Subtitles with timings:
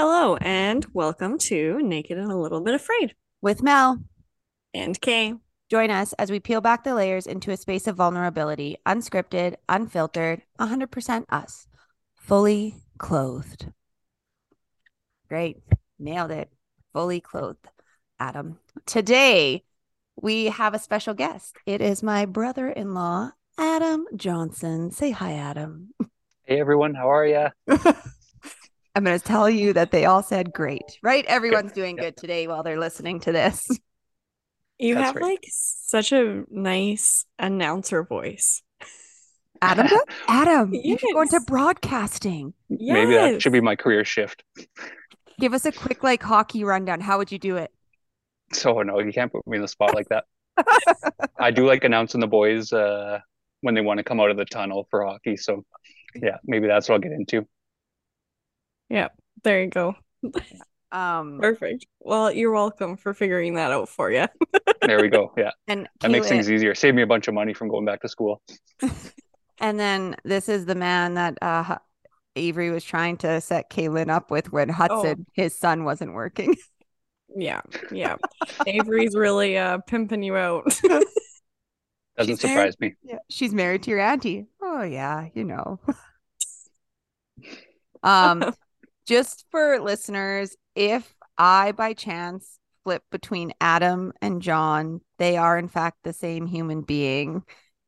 [0.00, 3.98] Hello, and welcome to Naked and a Little Bit Afraid with Mel.
[4.72, 5.40] and Kae.
[5.68, 10.42] Join us as we peel back the layers into a space of vulnerability, unscripted, unfiltered,
[10.60, 11.66] 100% us,
[12.14, 13.72] fully clothed.
[15.28, 15.56] Great.
[15.98, 16.48] Nailed it.
[16.92, 17.66] Fully clothed,
[18.20, 18.60] Adam.
[18.86, 19.64] Today,
[20.14, 21.56] we have a special guest.
[21.66, 24.92] It is my brother in law, Adam Johnson.
[24.92, 25.88] Say hi, Adam.
[26.44, 27.48] Hey everyone, how are ya?
[28.98, 31.24] I'm going to tell you that they all said great, right?
[31.26, 32.06] Everyone's doing Yeah.
[32.06, 33.64] good today while they're listening to this.
[34.80, 35.24] You That's have right.
[35.24, 38.62] like such a nice announcer voice.
[39.60, 40.00] Adam, does?
[40.28, 41.44] Adam, you should go into Yes.
[41.46, 42.54] broadcasting.
[42.70, 44.44] Maybe that should be my career shift.
[45.40, 47.00] Give us a quick like hockey rundown.
[47.00, 47.72] How would you do it?
[48.52, 50.24] So no, you can't put me in the spot like that.
[51.38, 53.18] I do like announcing the boys uh
[53.62, 55.36] when they want to come out of the tunnel for hockey.
[55.36, 55.64] So
[56.14, 57.46] yeah, maybe that's what I'll get into.
[58.88, 59.08] Yeah,
[59.44, 59.94] there you go.
[60.90, 61.86] Um, Perfect.
[62.00, 64.26] Well, you're welcome for figuring that out for you.
[64.82, 65.32] There we go.
[65.36, 66.74] Yeah, and that makes things easier.
[66.74, 68.42] Save me a bunch of money from going back to school.
[69.60, 71.76] and then this is the man that uh
[72.36, 76.54] Avery was trying to set Kaylin up with when Hudson, his son, wasn't working.
[77.36, 77.60] Yeah,
[77.92, 78.16] yeah.
[78.66, 80.64] Avery's really uh pimping you out.
[80.64, 81.06] Doesn't
[82.18, 82.50] She's there.
[82.50, 82.94] surprise me.
[83.04, 84.46] Yeah, she's married to your auntie.
[84.62, 85.78] Oh yeah, you know.
[88.02, 88.54] um,
[89.08, 95.68] just for listeners, if I by chance flip between Adam and John, they are in
[95.68, 97.42] fact the same human being.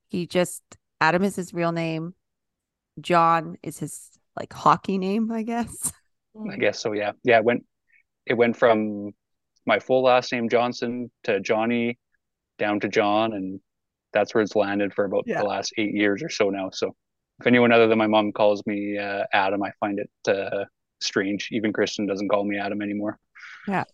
[0.08, 0.62] He just
[0.98, 2.14] Adam is his real name.
[3.02, 5.92] John is his like hockey name, I guess.
[6.50, 6.92] I guess so.
[6.92, 7.36] Yeah, yeah.
[7.38, 7.66] It went
[8.24, 9.10] it went from
[9.66, 11.98] my full last name Johnson to Johnny,
[12.58, 13.60] down to John, and
[14.14, 15.42] that's where it's landed for about Yeah.
[15.42, 16.70] the last eight years or so now.
[16.72, 16.94] So
[17.40, 20.64] if anyone other than my mom calls me uh, Adam, I find it uh,
[21.00, 21.48] strange.
[21.52, 23.18] Even Kristen doesn't call me Adam anymore.
[23.66, 23.84] Yeah.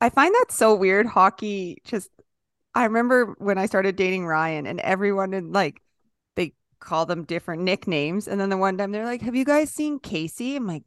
[0.00, 1.06] I find that so weird.
[1.06, 2.10] Hockey just
[2.74, 5.82] I remember when I started dating Ryan and everyone in like
[6.36, 8.28] they call them different nicknames.
[8.28, 10.56] And then the one time they're like, Have you guys seen Casey?
[10.56, 10.84] I'm like,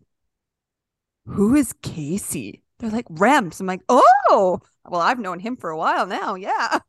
[1.26, 2.64] Who is Casey?
[2.80, 3.60] They're like Rems.
[3.60, 4.60] I'm like, Oh,
[4.90, 6.36] well, I've known him for a while now.
[6.36, 6.80] Yeah.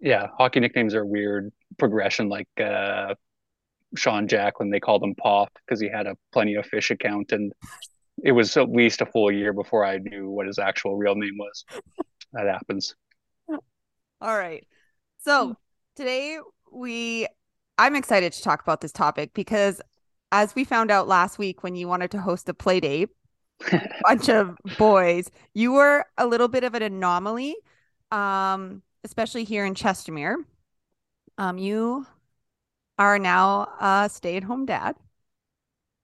[0.00, 2.28] Yeah, hockey nicknames are weird progression.
[2.28, 3.14] Like uh,
[3.96, 7.32] Sean Jack when they called him Pop because he had a plenty of fish account,
[7.32, 7.52] and
[8.22, 11.36] it was at least a full year before I knew what his actual real name
[11.38, 11.64] was.
[12.32, 12.94] That happens.
[13.48, 14.66] All right.
[15.18, 15.56] So
[15.96, 16.38] today
[16.72, 17.26] we
[17.78, 19.80] I'm excited to talk about this topic because
[20.32, 23.10] as we found out last week when you wanted to host a play date,
[23.70, 27.54] a bunch of boys, you were a little bit of an anomaly,
[28.10, 30.36] um, especially here in Chestermere.
[31.38, 32.06] Um, you
[32.98, 34.96] are now a stay-at-home dad.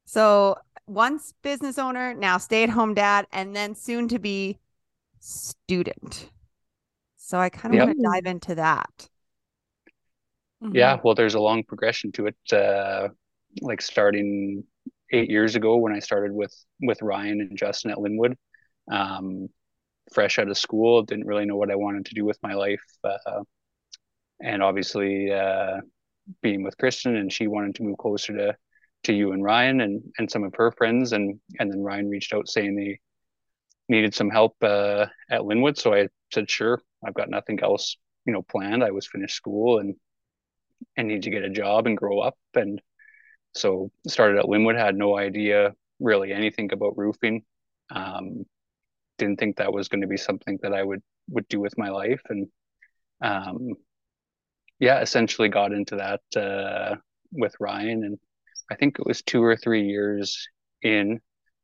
[0.05, 4.59] So once business owner, now stay-at-home dad, and then soon to be
[5.21, 6.31] student.
[7.17, 7.89] So I kind of Yep.
[7.89, 9.09] want to dive into that.
[10.61, 10.73] Mhm.
[10.75, 12.37] Yeah, well, there's a long progression to it.
[12.53, 13.09] Uh,
[13.61, 14.65] like starting
[15.12, 18.37] eight years ago when I started with with Ryan and Justin at Linwood,
[18.91, 19.49] um,
[20.12, 22.83] fresh out of school, didn't really know what I wanted to do with my life,
[23.05, 23.43] uh,
[24.43, 25.81] and obviously uh,
[26.42, 28.56] being with Kristen, and she wanted to move closer to
[29.04, 32.34] to you and Ryan and and some of her friends, and and then Ryan reached
[32.34, 33.00] out saying they
[33.88, 36.81] needed some help uh, at Linwood, so I said sure.
[37.04, 38.84] I've got nothing else, you know, planned.
[38.84, 39.97] I was finished school and
[40.97, 42.38] and need to get a job and grow up.
[42.54, 42.81] And
[43.54, 47.44] so started at Linwood, had no idea really anything about roofing.
[47.91, 48.44] Um,
[49.19, 51.91] didn't think that was going to be something that I would would do with my
[51.91, 52.22] life.
[52.28, 52.48] And
[53.22, 53.75] um,
[54.81, 56.97] yeah, essentially got into that uh,
[57.33, 58.05] with Ryan.
[58.05, 58.19] And
[58.71, 60.49] I think it was two or three years
[60.83, 61.21] in,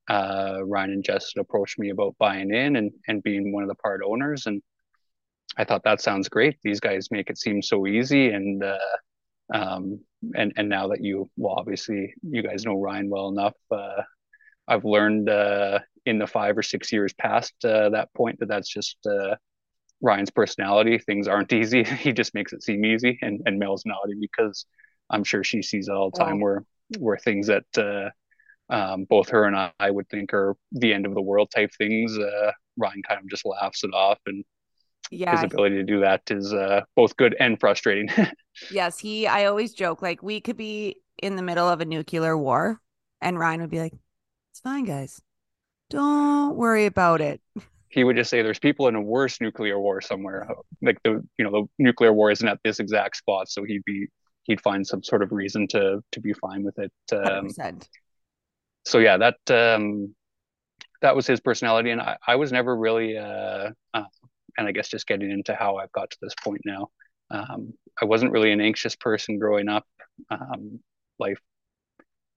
[0.09, 3.75] uh, Ryan and Justin approached me about buying in and, and being one of the
[3.77, 4.47] part owners.
[4.47, 4.63] And
[5.57, 6.59] I thought that sounds great.
[6.63, 8.29] These guys make it seem so easy.
[8.29, 8.79] And uh,
[9.53, 10.01] um,
[10.35, 14.03] and and now that you well obviously you guys know Ryan well enough uh,
[14.67, 18.69] I've learned uh, in the five or six years past uh, that point that that's
[18.69, 19.37] just uh,
[20.03, 24.21] Ryan's personality things aren't easy he just makes it seem easy and and Mel's nodding
[24.21, 24.67] because
[25.11, 26.65] I'm sure she sees it all the time where
[26.99, 28.11] where things that uh,
[28.73, 32.19] um, both her and I would think are the end of the world type things
[32.19, 34.45] uh, Ryan kind of just laughs it off and
[35.11, 35.33] Yeah.
[35.33, 38.09] his ability to do that is uh, both good and frustrating
[38.69, 38.99] Yes.
[38.99, 42.81] He, I always joke like we could be in the middle of a nuclear war
[43.21, 43.95] and Ryan would be like,
[44.53, 45.21] It's fine, guys.
[45.91, 47.41] Don't worry about it.
[47.89, 50.49] he would just say there's people in a worse nuclear war somewhere
[50.83, 54.07] like the you know the nuclear war isn't at this exact spot so he'd be
[54.45, 57.49] he'd find some sort of reason to to be fine with it um,
[58.85, 60.15] so yeah that um
[61.03, 64.05] that was his personality, and I, I was never really, uh, uh,
[64.59, 66.89] and I guess just getting into how I've got to this point now.
[67.31, 69.87] Um, I wasn't really an anxious person growing up.
[70.31, 70.81] Um,
[71.19, 71.41] life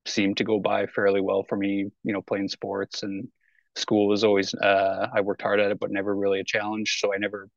[0.05, 3.27] seemed to go by fairly well for me, you know, playing sports and
[3.75, 6.99] school was always, uh, I worked hard at it, but never really a challenge.
[6.99, 7.49] So I never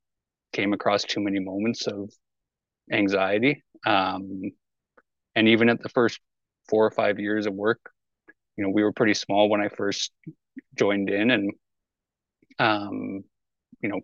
[0.53, 2.11] came across too many moments of
[2.91, 3.63] anxiety.
[3.87, 4.43] Um,
[5.35, 6.21] and even at the first
[6.69, 7.81] four or five years of work,
[8.57, 10.13] you know, we were pretty small when I first
[10.79, 11.53] joined in and,
[12.59, 13.25] um,
[13.81, 14.01] you know,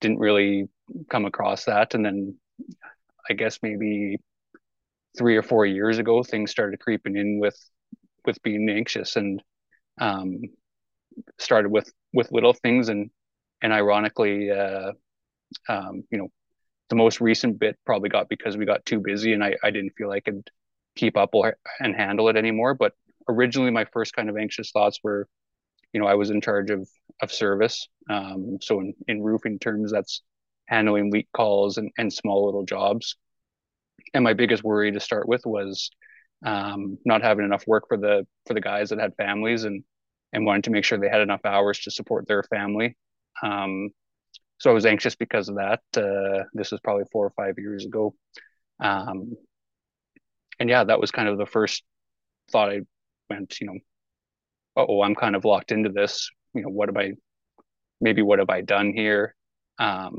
[0.00, 0.68] didn't really
[1.10, 1.94] come across that.
[1.94, 2.36] And then
[3.28, 4.18] I guess maybe
[5.16, 7.58] three or four years ago, things started creeping in with
[8.24, 9.42] with being anxious and
[10.00, 10.40] um,
[11.38, 13.10] started with with little things and
[13.62, 14.92] and ironically, uh,
[15.68, 16.28] um, you know,
[16.90, 19.94] the most recent bit probably got because we got too busy and I, I didn't
[19.96, 20.48] feel I could
[20.96, 22.74] keep up or, and handle it anymore.
[22.74, 22.92] But
[23.28, 25.26] originally, my first kind of anxious thoughts were,
[25.92, 26.88] you know, I was in charge of
[27.22, 27.88] of service.
[28.10, 30.22] Um, so in, in roofing terms, that's
[30.66, 33.16] handling leak calls and, and small little jobs
[34.12, 35.90] and my biggest worry to start with was
[36.44, 39.82] um, not having enough work for the for the guys that had families and
[40.34, 42.96] and wanted to make sure they had enough hours to support their family.
[43.42, 43.90] Um,
[44.58, 45.80] so I was anxious because of that.
[45.96, 48.14] Uh, this was probably four or five years ago,
[48.80, 49.34] um,
[50.58, 51.84] and yeah, that was kind of the first
[52.50, 52.80] thought I
[53.30, 53.60] went.
[53.60, 53.78] You know,
[54.76, 56.28] oh, I'm kind of locked into this.
[56.54, 57.12] You know, what have I?
[58.00, 59.34] Maybe what have I done here?
[59.78, 60.18] Um,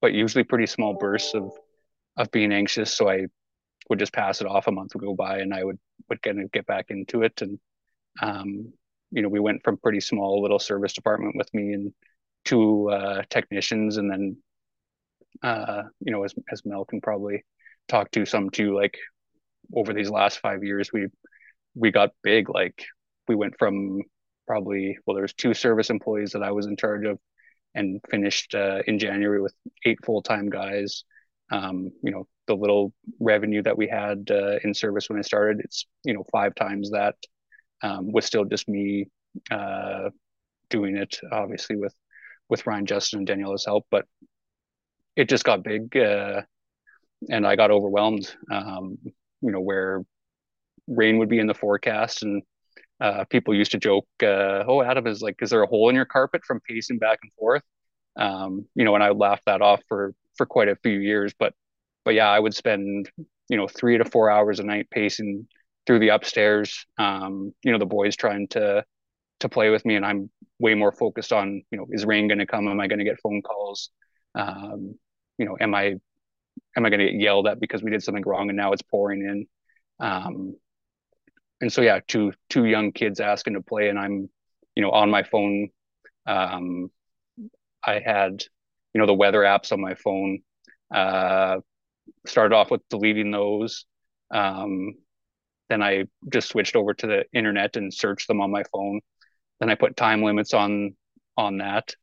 [0.00, 1.52] but usually pretty small bursts of
[2.16, 2.92] of being anxious.
[2.92, 3.26] So I
[3.88, 4.66] would just pass it off.
[4.66, 5.78] A month would go by, and I would
[6.08, 7.40] would get get back into it.
[7.42, 7.58] And
[8.22, 8.72] um,
[9.10, 11.92] you know, we went from pretty small little service department with me and
[12.44, 14.36] two uh, technicians, and then
[15.42, 17.44] uh, you know, as as Mel can probably
[17.88, 18.96] talk to some too, like
[19.74, 21.08] over these last five years, we
[21.74, 22.48] we got big.
[22.48, 22.84] Like
[23.28, 24.02] we went from
[24.46, 27.18] probably well, there's two service employees that I was in charge of,
[27.74, 29.54] and finished uh, in January with
[29.84, 31.04] eight full time guys
[31.50, 35.60] um, you know the little revenue that we had uh, in service when I started
[35.60, 37.16] it's you know five times that
[37.82, 39.06] um, with still just me
[39.50, 40.10] uh,
[40.68, 41.94] doing it obviously with
[42.48, 44.06] with Ryan Justin and Daniela's help but
[45.16, 46.42] it just got big uh,
[47.28, 50.02] and I got overwhelmed um, you know where
[50.86, 52.42] rain would be in the forecast and
[53.00, 55.94] uh, people used to joke uh, oh Adam is like is there a hole in
[55.94, 57.62] your carpet from pacing back and forth
[58.16, 61.34] um, you know and I laughed that off for for quite a few years.
[61.38, 61.52] But
[62.04, 63.10] but yeah, I would spend
[63.50, 65.46] you know three to four hours a night pacing
[65.86, 66.86] through the upstairs.
[66.98, 68.84] Um, you know, the boys trying to
[69.40, 72.38] to play with me, and I'm way more focused on you know is rain going
[72.38, 72.68] to come?
[72.68, 73.90] Am I going to get phone calls?
[74.34, 74.98] Um,
[75.38, 75.94] you know, am I
[76.76, 78.82] am I going to get yelled at because we did something wrong and now it's
[78.82, 79.46] pouring in?
[80.06, 80.56] Um,
[81.60, 84.28] and so yeah, two two young kids asking to play, and I'm
[84.74, 85.68] you know on my phone.
[86.26, 86.90] Um,
[87.82, 88.42] I had
[88.94, 90.40] you know the weather apps on my phone.
[90.94, 91.60] Uh,
[92.26, 93.84] started off with deleting those.
[94.30, 94.94] Um,
[95.70, 99.00] then I just switched over to the internet and searched them on my phone.
[99.60, 100.96] Then I put time limits on
[101.38, 101.94] on that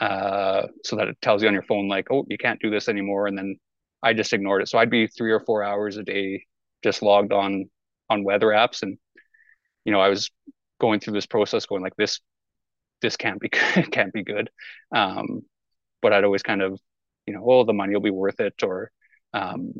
[0.00, 2.88] uh, so that it tells you on your phone like, oh, you can't do this
[2.88, 3.26] anymore.
[3.26, 3.58] And then
[4.02, 4.68] I just ignored it.
[4.68, 6.46] So I'd be three or four hours a day
[6.84, 7.70] just logged on
[8.10, 8.98] on weather apps, and
[9.84, 10.30] you know I was
[10.80, 12.20] going through this process, going like this
[13.02, 14.50] this can't be can't be good.
[14.94, 15.42] Um,
[16.02, 16.80] but I'd always kind of,
[17.26, 18.90] you know, oh, the money will be worth it, or,
[19.34, 19.72] um,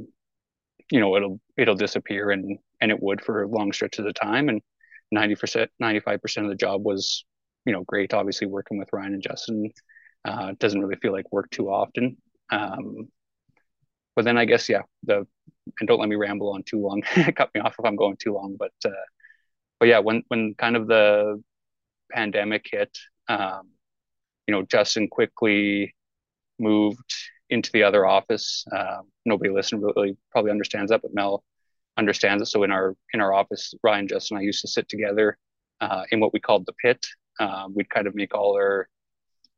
[0.91, 4.62] you know, it'll it'll disappear, and and it would for long stretches of time, and
[5.11, 7.25] ninety percent, ninety five percent of the job was,
[7.64, 8.14] you know, great.
[8.14, 9.71] Obviously, working with Ryan and Justin
[10.25, 12.16] uh, doesn't really feel like work too often.
[12.50, 13.09] Um,
[14.14, 15.26] but then I guess yeah, the
[15.80, 17.02] and don't let me ramble on too long.
[17.37, 19.04] Cut me off if I'm going too long, but uh,
[19.78, 21.42] but yeah, when when kind of the
[22.12, 22.97] pandemic hit,
[23.28, 23.71] um,
[24.47, 25.95] you know, Justin quickly
[26.59, 27.14] moved
[27.50, 28.64] into the other office.
[28.75, 31.45] Uh, nobody listening really probably understands that, but Mel
[31.97, 32.47] understands it.
[32.47, 35.38] So in our in our office, Ryan, Justin, and I used to sit together
[35.81, 37.05] uh, in what we called the pit.
[37.38, 38.88] Uh, we'd kind of make all our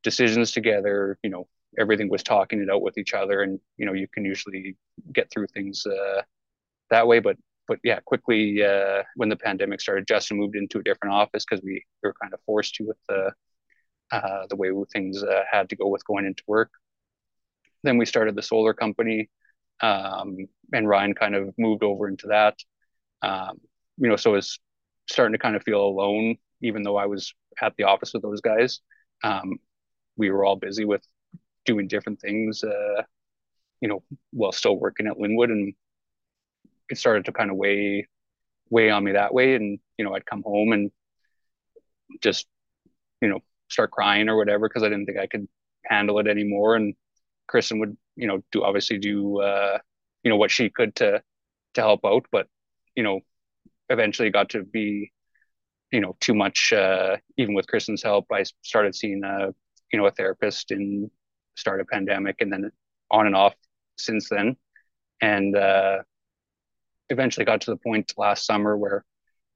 [0.02, 1.18] decisions together.
[1.22, 4.24] You know, everything was talking it out with each other, and you know, you can
[4.24, 4.76] usually
[5.12, 6.22] get through things uh,
[6.90, 7.20] that way.
[7.20, 11.44] But but yeah, quickly uh, when the pandemic started, Justin moved into a different office
[11.44, 13.32] because we, we were kind of forced to with the
[14.10, 16.70] uh, the way things had to go with going into work
[17.82, 19.30] then we started the solar company,
[19.80, 20.36] um,
[20.72, 22.56] and Ryan kind of moved over into that.
[23.22, 23.60] Um,
[23.96, 24.58] you know, so it's
[25.08, 28.40] starting to kind of feel alone, even though I was at the office with those
[28.40, 28.80] guys.
[29.24, 29.56] Um,
[30.16, 31.02] we were all busy with
[31.64, 33.02] doing different things, uh,
[33.80, 35.74] you know, while still working at Linwood, and
[36.90, 38.06] it started to kind of weigh
[38.70, 39.54] weigh on me that way.
[39.54, 40.90] And you know, I'd come home and
[42.20, 42.46] just
[43.20, 45.48] you know, start crying or whatever because I didn't think I could
[45.84, 46.76] handle it anymore.
[46.76, 46.94] And
[47.46, 49.78] Kristen would, you know, do obviously do, uh,
[50.28, 51.22] you know, what she could to
[51.72, 52.46] to help out, but
[52.94, 53.20] you know,
[53.88, 55.10] eventually got to be,
[55.90, 56.70] you know, too much.
[56.70, 59.54] Uh, even with Kristen's help, I started seeing a,
[59.90, 61.10] you know, a therapist in
[61.56, 62.70] start of pandemic, and then
[63.10, 63.54] on and off
[63.96, 64.54] since then,
[65.22, 66.00] and uh,
[67.08, 69.06] eventually got to the point last summer where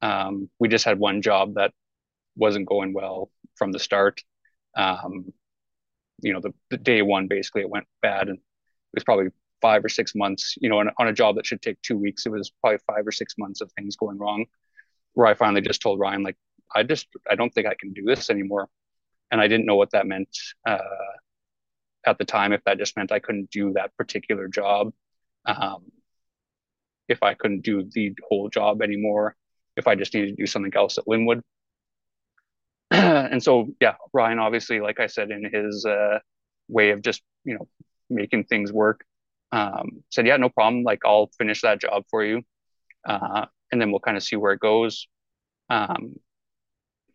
[0.00, 1.73] um, we just had one job that
[2.35, 4.23] wasn't going well from the start.
[4.75, 5.35] Um,
[6.23, 9.29] you know, the, the day one basically it went bad, and it was probably
[9.62, 10.57] five or six months.
[10.61, 13.07] You know, on, on a job that should take two weeks, it was probably five
[13.07, 14.45] or six months of things going wrong.
[15.14, 16.37] Where I finally just told Ryan, like,
[16.75, 18.69] I just I don't think I can do this anymore,
[19.31, 20.78] and I didn't know what that meant uh,
[22.07, 22.52] at the time.
[22.52, 24.92] If that just meant I couldn't do that particular job,
[25.47, 25.85] um,
[27.09, 29.37] if I couldn't do the whole job anymore,
[29.76, 31.42] if I just needed to do something else at Linwood.
[32.90, 36.19] and so, yeah, Ryan, obviously, like I said, in his uh,
[36.69, 37.69] way of just, you know,
[38.11, 39.04] making things work,
[39.53, 40.83] um, said, yeah, no problem.
[40.83, 42.43] Like, I'll finish that job for you.
[43.07, 45.07] Uh, and then we'll kind of see where it goes.
[45.71, 46.17] Um,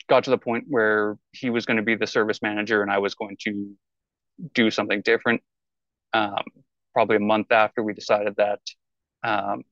[0.10, 3.00] got to the point where he was going to be the service manager and I
[3.00, 3.72] was going to
[4.54, 5.42] do something different.
[6.14, 6.44] Um,
[6.94, 8.62] probably a month after we decided that
[9.24, 9.64] um,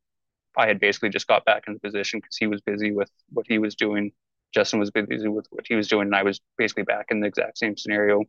[0.58, 3.46] I had basically just got back in the position because he was busy with what
[3.48, 4.12] he was doing
[4.56, 7.28] Justin was busy with what he was doing, and I was basically back in the
[7.28, 8.24] exact same scenario.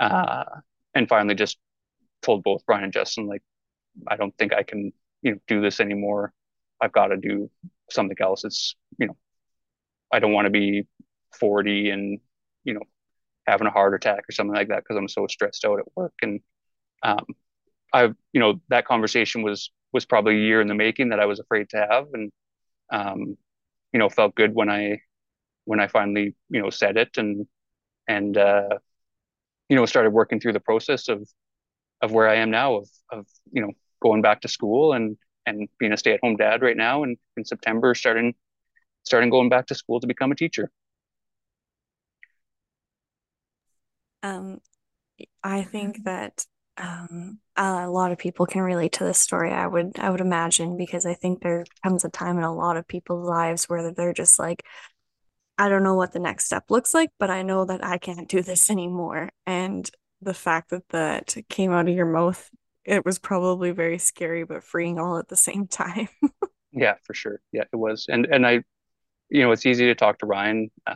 [0.00, 0.44] Uh,
[0.92, 1.56] and finally, just
[2.22, 3.42] told both Brian and Justin, like,
[4.08, 6.32] I don't think I can, you know, do this anymore.
[6.80, 7.50] I've got to do
[7.90, 8.44] something else.
[8.44, 9.16] It's, you know,
[10.12, 10.86] I don't want to be
[11.38, 12.20] 40 and,
[12.64, 12.82] you know,
[13.46, 16.14] having a heart attack or something like that because I'm so stressed out at work.
[16.22, 16.40] And
[17.02, 17.26] um,
[17.92, 21.26] I've, you know, that conversation was was probably a year in the making that I
[21.26, 22.30] was afraid to have, and
[22.92, 23.36] um,
[23.92, 25.00] you know, felt good when I
[25.64, 27.46] when I finally, you know, said it and
[28.08, 28.78] and uh,
[29.68, 31.28] you know started working through the process of
[32.02, 35.16] of where I am now of of you know going back to school and
[35.46, 38.34] and being a stay at home dad right now and in September starting
[39.04, 40.70] starting going back to school to become a teacher.
[44.22, 44.60] Um,
[45.42, 49.52] I think that um, a lot of people can relate to this story.
[49.52, 52.76] I would I would imagine because I think there comes a time in a lot
[52.76, 54.64] of people's lives where they're just like,
[55.58, 58.28] I don't know what the next step looks like, but I know that I can't
[58.28, 59.30] do this anymore.
[59.46, 59.90] And
[60.22, 62.50] the fact that that came out of your mouth,
[62.84, 66.08] it was probably very scary, but freeing all at the same time.
[66.72, 67.40] yeah, for sure.
[67.52, 68.06] Yeah, it was.
[68.08, 68.62] And and I,
[69.28, 70.70] you know, it's easy to talk to Ryan.
[70.86, 70.94] Uh,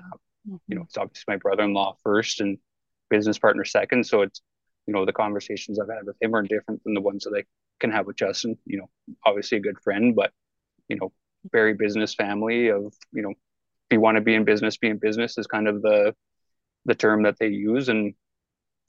[0.49, 0.57] mm-hmm.
[0.69, 2.59] You know, it's obviously my brother-in-law first and
[3.11, 4.07] business partner second.
[4.07, 4.41] So it's,
[4.87, 7.45] you know, the conversations I've had with him are different than the ones that I
[7.81, 8.59] can have with Justin.
[8.67, 8.91] You know,
[9.25, 10.33] obviously a good friend, but
[10.89, 11.13] you know,
[11.53, 14.99] very business family of you know if you want to be in business, be in
[14.99, 16.15] business is kind of the
[16.87, 17.89] the term that they use.
[17.89, 18.15] And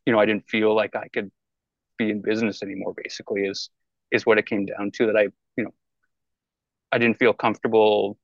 [0.06, 1.32] you know, I didn't feel like I could
[1.98, 2.94] be in business anymore.
[2.96, 3.70] Basically, is
[4.12, 5.08] is what it came down to.
[5.08, 5.24] That I,
[5.58, 5.74] you know,
[6.92, 8.18] I didn't feel comfortable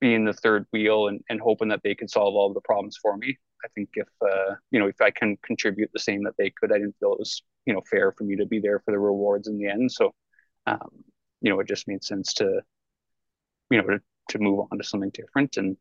[0.00, 3.16] being the third wheel and, and hoping that they could solve all the problems for
[3.16, 3.38] me.
[3.64, 6.72] I think if uh, you know if I can contribute the same that they could,
[6.72, 8.98] I didn't feel it was you know fair for me to be there for the
[8.98, 9.92] rewards in the end.
[9.92, 10.14] So,
[10.66, 10.90] um,
[11.40, 12.62] you know, it just made sense to
[13.70, 14.00] you know to,
[14.30, 15.76] to move on to something different and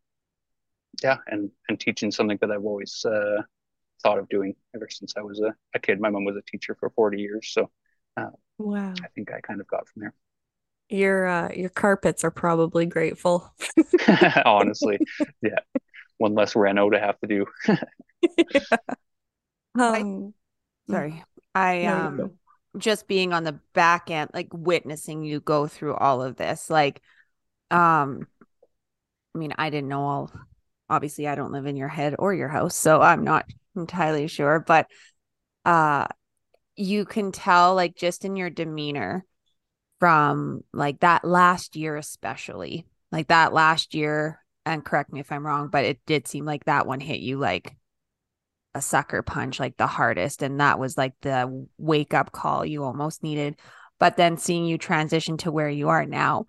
[1.04, 3.42] yeah, and and teaching something that I've always uh,
[4.02, 6.00] thought of doing ever since I was a, a kid.
[6.00, 7.70] My mom was a teacher for 40 years, so
[8.18, 10.14] uh, wow, I think I kind of got from there.
[10.90, 13.54] Your uh, your carpets are probably grateful.
[14.46, 15.00] Honestly,
[15.42, 15.60] yeah,
[16.18, 17.46] one less reno to have to do.
[17.68, 18.78] yeah.
[19.74, 20.34] Um,
[20.90, 21.24] I, sorry,
[21.56, 22.38] I um
[22.78, 27.02] just being on the back end, like witnessing you go through all of this, like
[27.70, 28.28] um
[29.34, 30.32] I mean, I didn't know all
[30.90, 34.60] obviously I don't live in your head or your house, so I'm not entirely sure,
[34.60, 34.88] but
[35.66, 36.08] uh
[36.76, 39.26] you can tell like just in your demeanor
[40.00, 42.86] from like that last year especially.
[43.12, 46.66] Like that last year and correct me if I'm wrong, but it did seem like
[46.66, 47.76] that one hit you like
[48.74, 52.84] a sucker punch like the hardest and that was like the wake up call you
[52.84, 53.58] almost needed.
[54.00, 56.48] But then seeing you transition to where you are now,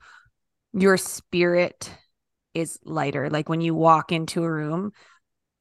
[0.72, 1.90] your spirit
[2.54, 3.28] is lighter.
[3.28, 4.92] Like when you walk into a room,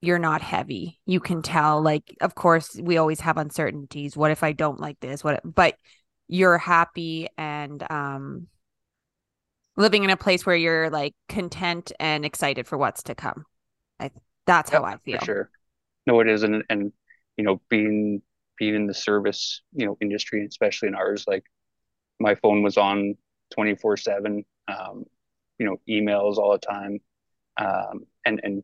[0.02, 1.00] you're not heavy.
[1.06, 4.18] You can tell, like, of course, we always have uncertainties.
[4.18, 5.24] What if I don't like this?
[5.24, 5.76] What, but
[6.28, 8.48] you're happy and, um,
[9.78, 13.46] living in a place where you're like content and excited for what's to come.
[14.00, 14.12] I,
[14.46, 15.20] that's yep, how I feel.
[15.20, 15.50] For sure.
[16.08, 16.44] No, it is.
[16.44, 16.92] And, and,
[17.38, 18.22] you know, being,
[18.58, 21.44] being in the service, you know, industry, especially in ours, like
[22.20, 23.16] my phone was on
[23.52, 24.46] 24 seven.
[24.68, 25.06] Um,
[25.62, 27.00] you know emails all the time
[27.58, 28.64] um, and and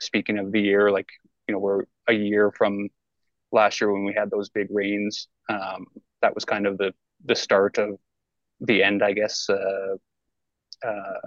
[0.00, 1.08] speaking of the year like
[1.48, 2.88] you know, we're a year from
[3.52, 5.28] last year when we had those big rains.
[5.48, 5.86] Um,
[6.22, 6.92] that was kind of the
[7.24, 7.98] the start of
[8.60, 9.48] the end, I guess.
[9.50, 9.96] Uh,
[10.86, 11.20] uh,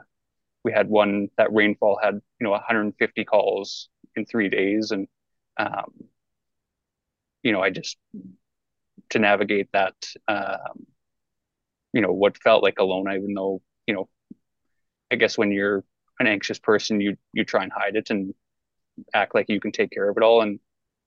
[0.64, 5.08] we had one that rainfall had you know 150 calls in three days, and
[5.58, 5.94] um,
[7.44, 7.98] you know I just
[9.10, 9.96] to navigate that,
[10.28, 10.86] um,
[11.94, 14.10] you know, what felt like alone, even though you know,
[15.12, 15.84] I guess when you're
[16.20, 18.34] an anxious person, you you try and hide it and
[19.14, 20.60] act like you can take care of it all, and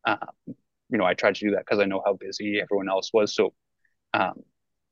[0.06, 3.10] um, you know I tried to do that because I know how busy everyone else
[3.12, 3.54] was, so.
[4.14, 4.44] Um,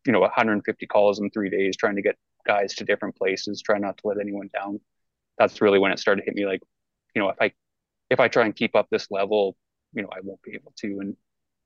[0.06, 2.16] you know 150 calls in three days trying to get
[2.46, 4.80] guys to different places try not to let anyone down.
[5.38, 6.60] That's really when it started to hit me like
[7.14, 7.52] you know if i
[8.10, 9.56] if i try and keep up this level
[9.92, 10.98] you know i won't be able to.
[11.00, 11.16] And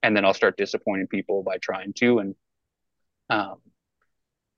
[0.02, 2.19] and then i'll start disappointing people by trying to.
[2.19, 2.35] And
[3.31, 3.57] um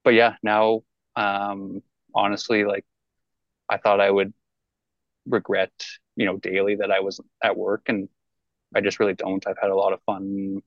[0.03, 0.81] but yeah now
[1.15, 1.81] um
[2.13, 2.85] honestly like
[3.69, 4.33] i thought i would
[5.25, 5.71] regret
[6.19, 8.09] you know daily that i was at work and
[8.75, 10.61] i just really don't i've had a lot of fun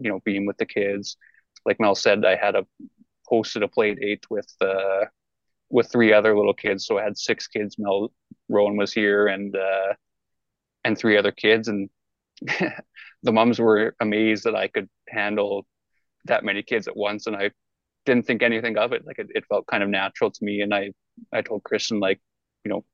[0.00, 1.16] you know being with the kids
[1.64, 2.66] like Mel said, I had a
[3.30, 5.04] hosted a play date with uh,
[5.70, 6.86] with three other little kids.
[6.86, 7.76] So I had six kids.
[7.78, 8.12] Mel
[8.48, 9.94] Rowan was here and uh,
[10.84, 11.90] and three other kids, and
[12.42, 15.66] the moms were amazed that I could handle
[16.24, 17.50] that many kids at once, and I
[18.06, 19.06] didn't think anything of it.
[19.06, 20.92] Like it, it felt kind of natural to me, and I
[21.32, 22.20] I told Kristen like
[22.64, 22.84] you know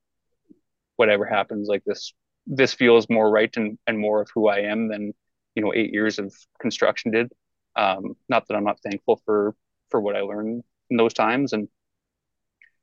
[0.96, 2.12] whatever happens, like this
[2.46, 5.12] this feels more right and and more of who I am than
[5.54, 7.32] you know eight years of construction did.
[7.76, 9.54] Um, not that I'm not thankful for
[9.90, 11.68] for what I learned in those times, and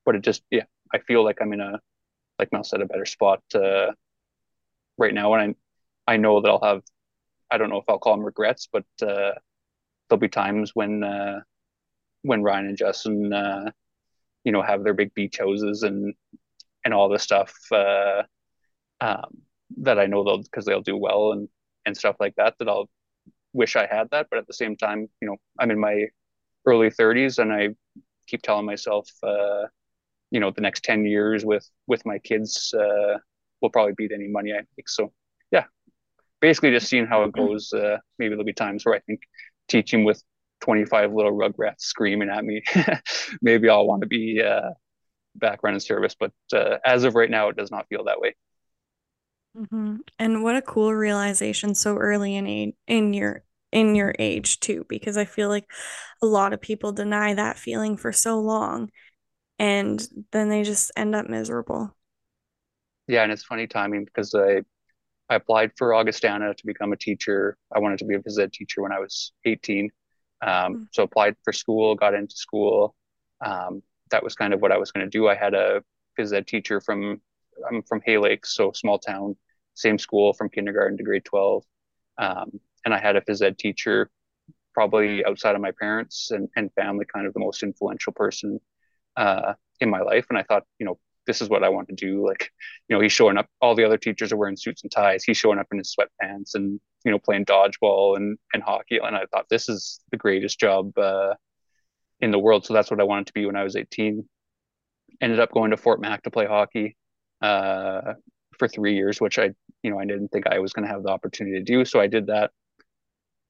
[0.05, 1.79] but it just yeah, I feel like I'm in a
[2.39, 3.91] like Mel said a better spot uh,
[4.97, 5.55] right now, and
[6.07, 6.83] I I know that I'll have
[7.51, 9.33] I don't know if I'll call them regrets, but uh,
[10.09, 11.41] there'll be times when uh,
[12.23, 13.71] when Ryan and Justin uh,
[14.43, 16.13] you know have their big beach houses and
[16.83, 18.23] and all this stuff uh,
[18.99, 19.41] um,
[19.77, 21.47] that I know they'll because they'll do well and
[21.85, 22.89] and stuff like that that I'll
[23.53, 26.05] wish I had that, but at the same time, you know, I'm in my
[26.65, 27.69] early 30s and I
[28.27, 29.63] keep telling myself, uh,
[30.29, 33.17] you know, the next 10 years with with my kids uh,
[33.61, 34.87] will probably beat any money I make.
[34.87, 35.11] So,
[35.51, 35.65] yeah,
[36.39, 37.73] basically just seeing how it goes.
[37.73, 39.21] Uh, maybe there'll be times where I think
[39.67, 40.21] teaching with
[40.61, 42.63] 25 little rugrats screaming at me,
[43.41, 44.41] maybe I'll want to be
[45.35, 46.15] uh, back running service.
[46.19, 48.35] But uh, as of right now, it does not feel that way.
[49.57, 49.97] Mm-hmm.
[50.17, 54.85] And what a cool realization so early in age, in your in your age too,
[54.87, 55.65] because I feel like
[56.21, 58.89] a lot of people deny that feeling for so long,
[59.59, 61.95] and then they just end up miserable.
[63.07, 64.61] Yeah, and it's funny timing because I
[65.29, 67.57] I applied for Augustana to become a teacher.
[67.73, 69.89] I wanted to be a phys ed teacher when I was 18.
[70.41, 70.83] Um, mm-hmm.
[70.91, 72.95] So applied for school, got into school.
[73.43, 75.27] Um, that was kind of what I was going to do.
[75.27, 75.83] I had a
[76.17, 77.21] phys ed teacher from
[77.69, 79.35] I'm from Hay Lakes, so small town,
[79.73, 81.63] same school from kindergarten to grade 12.
[82.17, 84.09] Um, and I had a phys ed teacher,
[84.73, 88.59] probably outside of my parents and, and family, kind of the most influential person
[89.17, 90.25] uh, in my life.
[90.29, 90.97] And I thought, you know,
[91.27, 92.25] this is what I want to do.
[92.25, 92.51] Like,
[92.87, 93.47] you know, he's showing up.
[93.61, 95.23] All the other teachers are wearing suits and ties.
[95.23, 98.99] He's showing up in his sweatpants and you know playing dodgeball and and hockey.
[99.01, 101.35] And I thought this is the greatest job uh,
[102.21, 102.65] in the world.
[102.65, 104.27] So that's what I wanted to be when I was 18.
[105.21, 106.95] Ended up going to Fort Mac to play hockey
[107.41, 108.13] uh,
[108.57, 109.51] for three years, which I,
[109.83, 111.85] you know, I didn't think I was going to have the opportunity to do.
[111.85, 112.51] So I did that.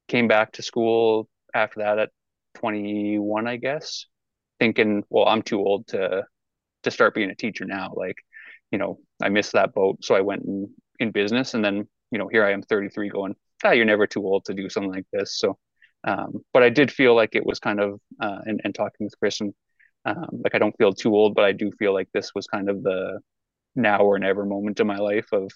[0.07, 2.09] Came back to school after that at
[2.55, 4.05] 21, I guess,
[4.59, 6.23] thinking, well, I'm too old to
[6.83, 7.93] to start being a teacher now.
[7.95, 8.15] Like,
[8.71, 12.17] you know, I missed that boat, so I went in, in business, and then, you
[12.17, 15.05] know, here I am, 33, going, ah, you're never too old to do something like
[15.13, 15.37] this.
[15.37, 15.57] So,
[16.03, 19.17] um, but I did feel like it was kind of, uh, and, and talking with
[19.19, 19.53] Chris, and
[20.05, 22.69] um, like I don't feel too old, but I do feel like this was kind
[22.69, 23.19] of the
[23.75, 25.49] now or never moment in my life of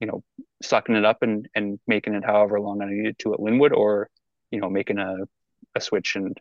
[0.00, 0.22] you know
[0.62, 4.08] sucking it up and and making it however long I needed to at Linwood or
[4.50, 5.16] you know making a
[5.74, 6.16] a switch.
[6.16, 6.36] And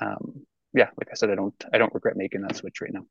[0.00, 3.06] um yeah like I said I don't I don't regret making that switch right now.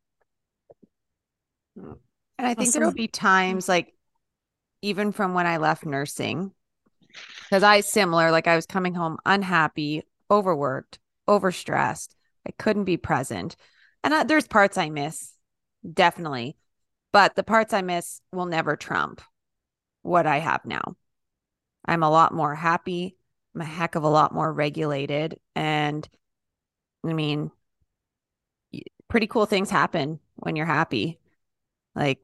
[2.37, 2.79] And I think awesome.
[2.79, 3.93] there'll be times like
[4.81, 6.51] even from when I left nursing
[7.49, 12.15] because I similar like I was coming home unhappy overworked overstressed
[12.47, 13.55] I couldn't be present
[14.03, 15.33] and uh, there's parts I miss
[15.91, 16.57] definitely
[17.13, 19.21] but the parts I miss will never trump
[20.03, 20.95] what I have now.
[21.85, 23.15] I'm a lot more happy.
[23.55, 25.39] I'm a heck of a lot more regulated.
[25.55, 26.07] And
[27.05, 27.51] I mean,
[29.07, 31.19] pretty cool things happen when you're happy.
[31.95, 32.19] Like,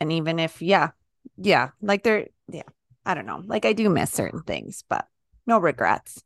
[0.00, 0.90] and even if, yeah,
[1.36, 2.62] yeah, like they're, yeah,
[3.10, 3.42] I don't know.
[3.44, 5.06] Like I do miss certain things, but
[5.46, 6.22] no regrets.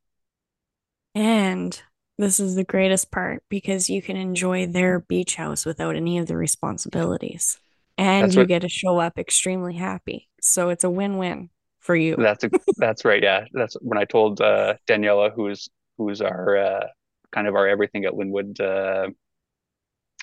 [1.15, 1.81] And
[2.19, 6.27] this is the greatest part because you can enjoy their beach house without any of
[6.27, 7.59] the responsibilities
[7.97, 10.29] and That's you what, get to show up extremely happy.
[10.41, 12.17] So it's a win-win for you.
[12.17, 13.23] That's a, that's right.
[13.23, 16.87] Yeah, that's when I told uh, Daniela, who's who's our uh,
[17.33, 18.61] kind of our everything at Linwood.
[18.61, 19.09] Uh,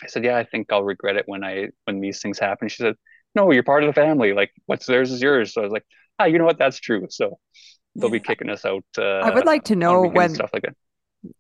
[0.04, 2.70] I said, yeah, I think I'll regret it when I when these things happen.
[2.70, 2.96] She said,
[3.36, 4.34] no, you're part of the family.
[4.34, 5.54] Like what's theirs is yours.
[5.54, 5.86] So I was like,
[6.22, 6.58] ah, you know what?
[6.58, 7.08] That's true.
[7.10, 7.40] So
[7.96, 8.86] they'll be kicking us out.
[8.98, 10.76] Uh, I would like to know when stuff like that.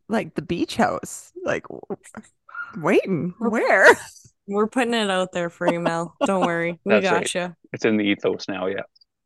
[0.09, 1.65] Like the beach house, like
[2.77, 3.87] waiting where?
[4.47, 6.15] We're putting it out there for you, Mel.
[6.25, 7.33] Don't worry, we got right.
[7.33, 7.55] you.
[7.73, 8.67] It's in the ethos now.
[8.67, 8.81] Yeah.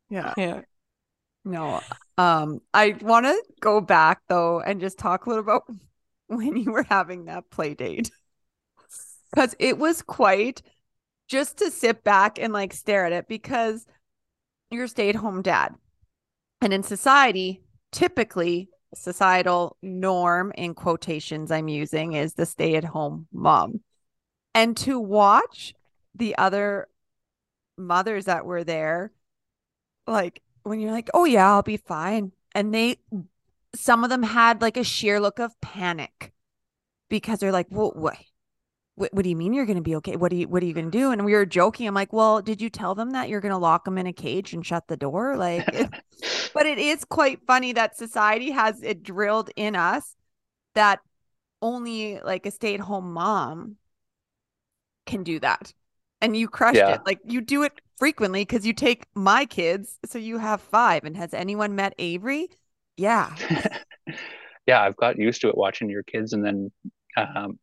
[0.08, 0.34] Yeah.
[0.36, 0.60] Yeah.
[1.44, 1.80] No.
[2.18, 5.64] Um, I want to go back though and just talk a little about
[6.26, 8.10] when you were having that play date.
[9.30, 10.62] Because it was quite
[11.28, 13.86] just to sit back and like stare at it because
[14.70, 15.74] you're stay-at-home dad.
[16.60, 23.80] And in society, typically societal norm in quotations I'm using is the stay-at-home mom.
[24.54, 25.74] And to watch
[26.14, 26.88] the other
[27.76, 29.12] mothers that were there
[30.06, 32.32] like when you're like, oh yeah, I'll be fine.
[32.54, 32.96] And they,
[33.74, 36.32] some of them had like a sheer look of panic
[37.08, 38.16] because they're like, well, what?
[38.96, 40.16] What, what do you mean you're going to be okay?
[40.16, 41.10] What are you What are you going to do?
[41.12, 41.86] And we were joking.
[41.86, 44.12] I'm like, well, did you tell them that you're going to lock them in a
[44.12, 45.36] cage and shut the door?
[45.36, 45.66] Like,
[46.54, 50.14] but it is quite funny that society has it drilled in us
[50.74, 51.00] that
[51.62, 53.76] only like a stay at home mom
[55.06, 55.72] can do that
[56.20, 56.94] and you crushed yeah.
[56.94, 57.00] it.
[57.06, 61.04] Like you do it frequently because you take my kids, so you have five.
[61.04, 62.48] And has anyone met Avery?
[62.96, 63.34] Yeah.
[64.66, 66.70] yeah, I've got used to it watching your kids, and then,
[67.16, 67.58] um,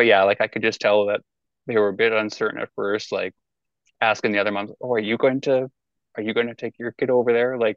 [0.00, 1.20] but yeah, like I could just tell that
[1.66, 3.34] they were a bit uncertain at first, like
[4.00, 5.70] asking the other moms, "Oh, are you going to,
[6.16, 7.76] are you going to take your kid over there?" Like,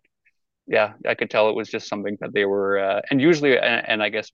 [0.66, 3.90] yeah, I could tell it was just something that they were, uh, and usually, and,
[3.90, 4.32] and I guess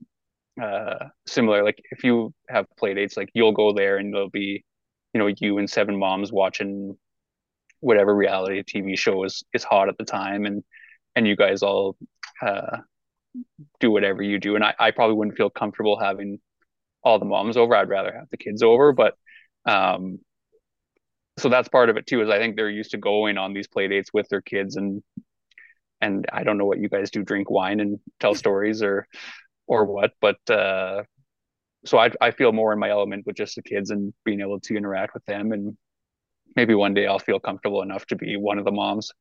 [0.62, 4.64] uh similar like if you have play dates like you'll go there and there'll be
[5.14, 6.96] you know you and seven moms watching
[7.80, 10.62] whatever reality TV show is is hot at the time, and
[11.16, 11.96] and you guys all
[12.40, 12.76] uh,
[13.80, 14.54] do whatever you do.
[14.54, 16.38] And I, I probably wouldn't feel comfortable having
[17.02, 17.74] all the moms over.
[17.74, 19.14] I'd rather have the kids over, but
[19.66, 20.18] um,
[21.38, 22.22] so that's part of it too.
[22.22, 25.02] Is I think they're used to going on these play dates with their kids, and
[26.00, 29.06] and I don't know what you guys do, drink wine and tell stories or
[29.66, 31.02] or what, but uh,
[31.84, 34.60] so I I feel more in my element with just the kids and being able
[34.60, 35.76] to interact with them and
[36.56, 39.12] maybe one day I'll feel comfortable enough to be one of the moms.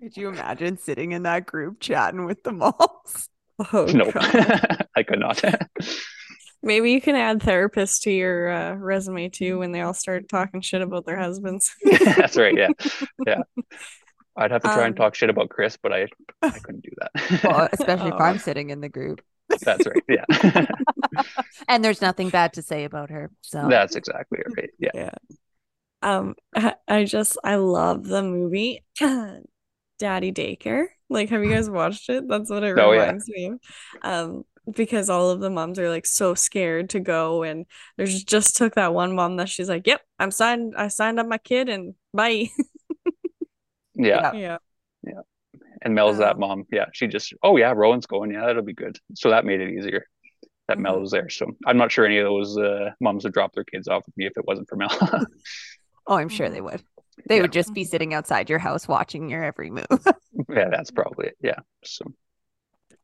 [0.00, 3.30] Could you imagine sitting in that group chatting with the moms?
[3.72, 5.40] Oh, nope, I could not.
[6.62, 10.60] Maybe you can add therapists to your uh, resume too when they all start talking
[10.60, 11.72] shit about their husbands.
[11.84, 12.56] That's right.
[12.56, 12.70] Yeah,
[13.26, 13.42] yeah.
[14.36, 16.08] I'd have to try um, and talk shit about Chris, but I
[16.42, 17.44] I couldn't do that.
[17.44, 19.20] well, especially if I'm sitting in the group.
[19.62, 20.02] That's right.
[20.08, 20.66] Yeah.
[21.68, 23.30] and there's nothing bad to say about her.
[23.42, 24.70] So that's exactly right.
[24.78, 24.90] Yeah.
[24.94, 25.10] Yeah.
[26.02, 26.34] Um,
[26.88, 28.84] I just I love the movie
[29.98, 30.86] Daddy Daycare.
[31.10, 32.24] Like, have you guys watched it?
[32.28, 33.50] That's what it oh, reminds yeah.
[33.50, 33.56] me
[34.02, 34.28] of.
[34.28, 38.56] Um, because all of the moms are like so scared to go, and there's just
[38.56, 40.74] took that one mom that she's like, "Yep, I'm signed.
[40.76, 42.48] I signed up my kid, and bye."
[43.94, 44.32] yeah.
[44.32, 44.58] Yeah.
[45.02, 45.20] Yeah.
[45.82, 46.64] And Mel's um, that mom.
[46.72, 46.86] Yeah.
[46.94, 48.30] She just, oh yeah, Rowan's going.
[48.30, 48.98] Yeah, that'll be good.
[49.14, 50.06] So that made it easier
[50.68, 50.82] that mm-hmm.
[50.82, 51.28] Mel was there.
[51.28, 54.16] So I'm not sure any of those uh, moms would drop their kids off with
[54.16, 54.90] me if it wasn't for Mel.
[56.06, 56.82] Oh, I'm sure they would.
[57.26, 57.42] They yeah.
[57.42, 59.86] would just be sitting outside your house watching your every move.
[60.48, 61.36] yeah, that's probably it.
[61.40, 61.60] Yeah.
[61.84, 62.04] So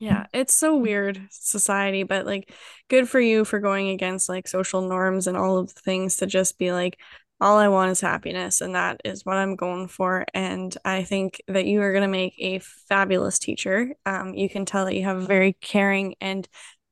[0.00, 2.52] yeah, it's so weird society, but like
[2.88, 6.26] good for you for going against like social norms and all of the things to
[6.26, 6.98] just be like
[7.38, 11.42] all I want is happiness and that is what I'm going for and I think
[11.48, 13.94] that you are going to make a fabulous teacher.
[14.06, 16.48] Um you can tell that you have a very caring and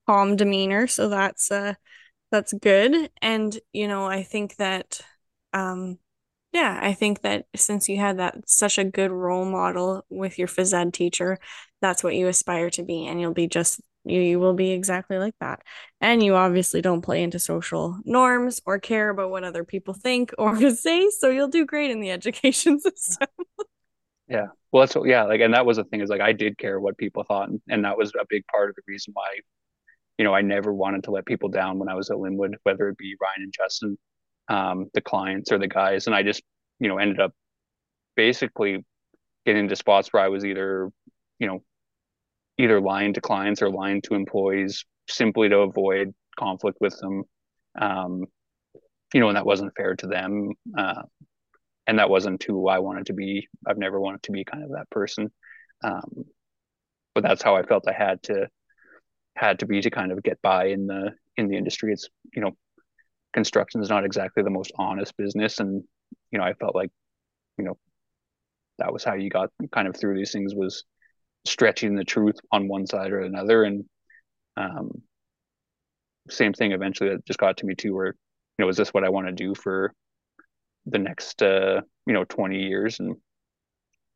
[0.06, 1.74] calm demeanor, so that's uh
[2.30, 5.00] that's good and you know, I think that
[5.54, 5.98] um
[6.58, 10.48] yeah i think that since you had that such a good role model with your
[10.48, 11.38] phys ed teacher
[11.80, 15.18] that's what you aspire to be and you'll be just you, you will be exactly
[15.18, 15.60] like that.
[16.00, 20.32] And you obviously don't play into social norms or care about what other people think
[20.38, 23.28] or say so you'll do great in the education system.
[24.28, 26.58] Yeah well that's what yeah like and that was the thing is like i did
[26.58, 29.26] care what people thought and, and that was a big part of the reason why
[30.18, 32.88] you know i never wanted to let people down when i was at linwood whether
[32.88, 33.96] it be ryan and justin
[34.48, 36.42] um, the clients or the guys, and I just
[36.80, 37.32] you know ended up
[38.16, 38.84] basically
[39.46, 40.90] getting into spots where I was either
[41.38, 41.62] you know
[42.58, 47.24] either lying to clients or lying to employees simply to avoid conflict with them.
[47.80, 48.24] Um,
[49.14, 50.52] you know, and that wasn't fair to them.
[50.76, 51.02] Uh,
[51.86, 53.48] and that wasn't who I wanted to be.
[53.66, 55.32] I've never wanted to be kind of that person.
[55.82, 56.26] Um,
[57.14, 58.48] but that's how I felt I had to
[59.34, 61.92] had to be to kind of get by in the in the industry.
[61.92, 62.52] It's you know
[63.38, 65.60] construction is not exactly the most honest business.
[65.60, 65.84] And
[66.32, 66.90] you know i felt like
[67.56, 67.76] you know
[68.78, 70.84] that was how you got kind of through these things was
[71.44, 73.64] stretching the truth on one side or another.
[73.64, 73.84] And
[74.56, 75.02] um,
[76.28, 79.04] same thing eventually that just got to me too where you know is this what
[79.04, 79.92] i want to do for
[80.86, 82.98] the next uh, you know 20 years?
[83.00, 83.16] And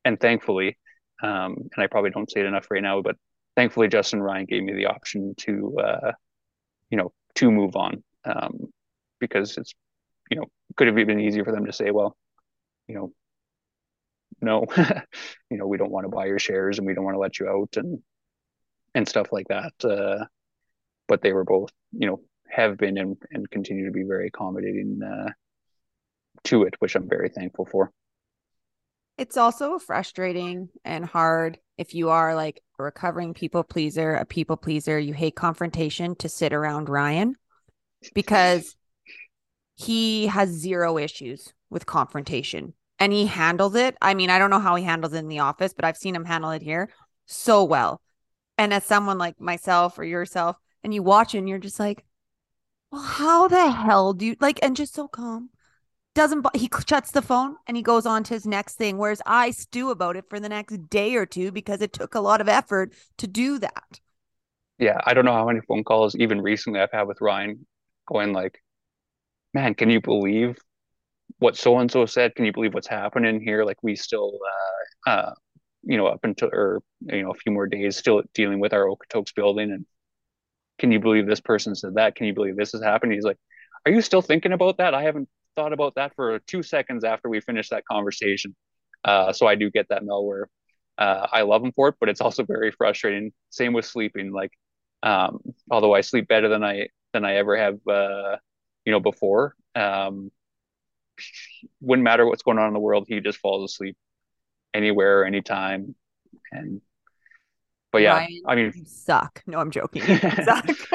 [0.05, 0.79] and thankfully
[1.23, 3.17] um, and i probably don't say it enough right now but
[3.55, 6.13] thankfully justin ryan gave me the option to uh,
[6.91, 8.03] you know to move on.
[8.25, 8.73] Um,
[9.23, 9.73] because it's
[10.31, 12.15] you know could have been easier for them to say well
[12.89, 13.13] you know
[14.43, 14.67] no
[15.51, 17.39] you know we don't want to buy your shares and we don't want to let
[17.39, 18.01] you out and
[18.95, 20.25] and stuff like that uh,
[21.09, 25.01] but they were both you know have been and, and continue to be very accommodating
[25.03, 25.31] uh,
[26.45, 27.91] to it which i'm very thankful for.
[29.19, 34.57] It's also frustrating and hard if you are like a recovering people pleaser a people
[34.57, 37.37] pleaser you hate confrontation to sit around ryan
[38.15, 38.75] because
[39.75, 43.97] he has zero issues with confrontation and he handles it.
[44.01, 46.15] I mean, I don't know how he handles it in the office, but I've seen
[46.15, 46.89] him handle it here
[47.27, 48.01] so well.
[48.59, 52.05] And as someone like myself or yourself, and you watch and you're just like,
[52.91, 55.51] well, how the hell do you like, and just so calm.
[56.15, 59.51] Doesn't he shuts the phone and he goes on to his next thing, whereas I
[59.51, 62.49] stew about it for the next day or two because it took a lot of
[62.49, 64.01] effort to do that.
[64.79, 67.67] Yeah, I don't know how many phone calls even recently I've had with Ryan
[68.07, 68.63] going like,
[69.55, 70.59] man, can you believe
[71.39, 72.35] what so and so said?
[72.35, 73.65] Can you believe what's happening here?
[73.65, 74.39] Like we still,
[75.07, 75.35] uh, uh,
[75.83, 78.87] you know, up until or you know a few more days, still dealing with our
[78.87, 79.87] Okotoks building, and
[80.79, 82.17] can you believe this person said that?
[82.17, 83.15] Can you believe this is happening?
[83.17, 83.39] He's like,
[83.87, 84.95] are you still thinking about that?
[84.95, 88.55] I haven't thought about that for two seconds after we finished that conversation.
[89.05, 90.45] Uh, so I do get that malware.
[90.99, 93.33] uh, I love him for it, but it's also very frustrating.
[93.51, 94.33] Same with sleeping.
[94.33, 94.53] Like,
[95.03, 98.37] um, although I sleep better than I than I ever have, uh,
[98.85, 99.55] you know, before.
[99.75, 100.31] Um,
[101.81, 103.07] wouldn't matter what's going on in the world.
[103.09, 103.97] He just falls asleep
[104.75, 105.95] anywhere, anytime.
[106.51, 106.81] And,
[107.91, 109.43] but yeah, Ryan, I mean, suck.
[109.47, 110.03] No, I'm joking.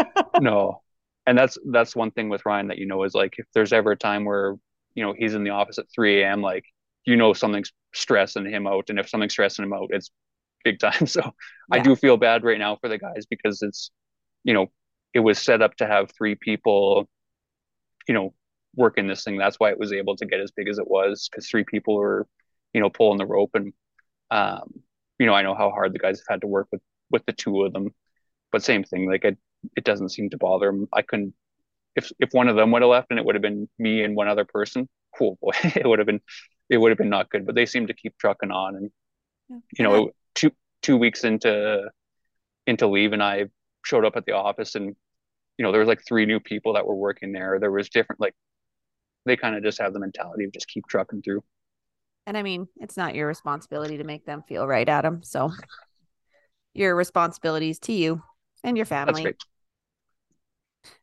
[0.39, 0.81] no.
[1.25, 3.91] And that's, that's one thing with Ryan that, you know, is like, if there's ever
[3.91, 4.55] a time where,
[4.95, 6.65] you know, he's in the office at 3 a.m., like,
[7.05, 8.89] you know, something's stressing him out.
[8.89, 10.09] And if something's stressing him out, it's
[10.63, 10.93] big time.
[11.07, 11.31] So yeah.
[11.71, 13.91] I do feel bad right now for the guys because it's,
[14.43, 14.67] you know,
[15.13, 17.07] it was set up to have three people,
[18.07, 18.33] you know,
[18.75, 19.37] working this thing.
[19.37, 21.95] That's why it was able to get as big as it was because three people
[21.97, 22.27] were,
[22.73, 23.51] you know, pulling the rope.
[23.55, 23.73] And,
[24.31, 24.81] um,
[25.19, 27.33] you know, I know how hard the guys have had to work with, with the
[27.33, 27.93] two of them,
[28.51, 29.09] but same thing.
[29.09, 29.37] Like it,
[29.75, 30.87] it doesn't seem to bother them.
[30.93, 31.33] I couldn't,
[31.95, 34.15] if, if one of them would have left and it would have been me and
[34.15, 36.21] one other person, cool boy, it would have been,
[36.69, 38.75] it would have been not good, but they seem to keep trucking on.
[38.75, 38.91] And,
[39.77, 40.51] you know, two,
[40.83, 41.89] two weeks into,
[42.67, 43.45] into leave and I
[43.83, 44.95] showed up at the office and
[45.57, 48.21] you know there was like three new people that were working there there was different
[48.21, 48.33] like
[49.27, 51.43] they kind of just have the mentality of just keep trucking through.
[52.25, 55.21] And I mean, it's not your responsibility to make them feel right, Adam.
[55.23, 55.51] So
[56.73, 58.23] your responsibilities to you
[58.63, 59.35] and your family.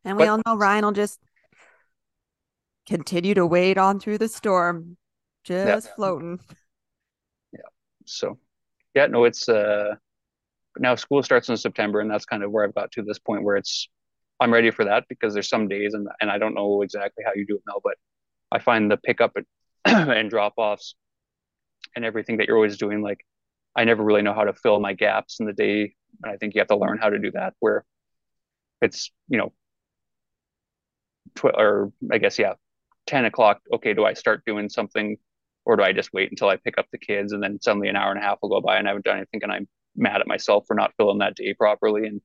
[0.03, 1.19] And we but, all know Ryan will just
[2.87, 4.97] continue to wade on through the storm,
[5.43, 5.95] just yeah.
[5.95, 6.39] floating.
[7.51, 7.59] Yeah.
[8.05, 8.37] So,
[8.93, 9.95] yeah, no, it's uh
[10.77, 13.43] now school starts in September, and that's kind of where I've got to this point
[13.43, 13.87] where it's
[14.39, 17.31] I'm ready for that because there's some days and and I don't know exactly how
[17.35, 17.95] you do it now, but
[18.51, 19.33] I find the pickup
[19.85, 20.95] and drop offs
[21.95, 23.19] and everything that you're always doing, like
[23.75, 25.93] I never really know how to fill my gaps in the day.
[26.23, 27.85] And I think you have to learn how to do that where
[28.81, 29.53] it's, you know,
[31.35, 32.53] tw- or I guess, yeah,
[33.07, 33.61] 10 o'clock.
[33.73, 33.93] Okay.
[33.93, 35.17] Do I start doing something
[35.65, 37.95] or do I just wait until I pick up the kids and then suddenly an
[37.95, 40.21] hour and a half will go by and I haven't done anything and I'm mad
[40.21, 42.07] at myself for not filling that day properly.
[42.07, 42.21] And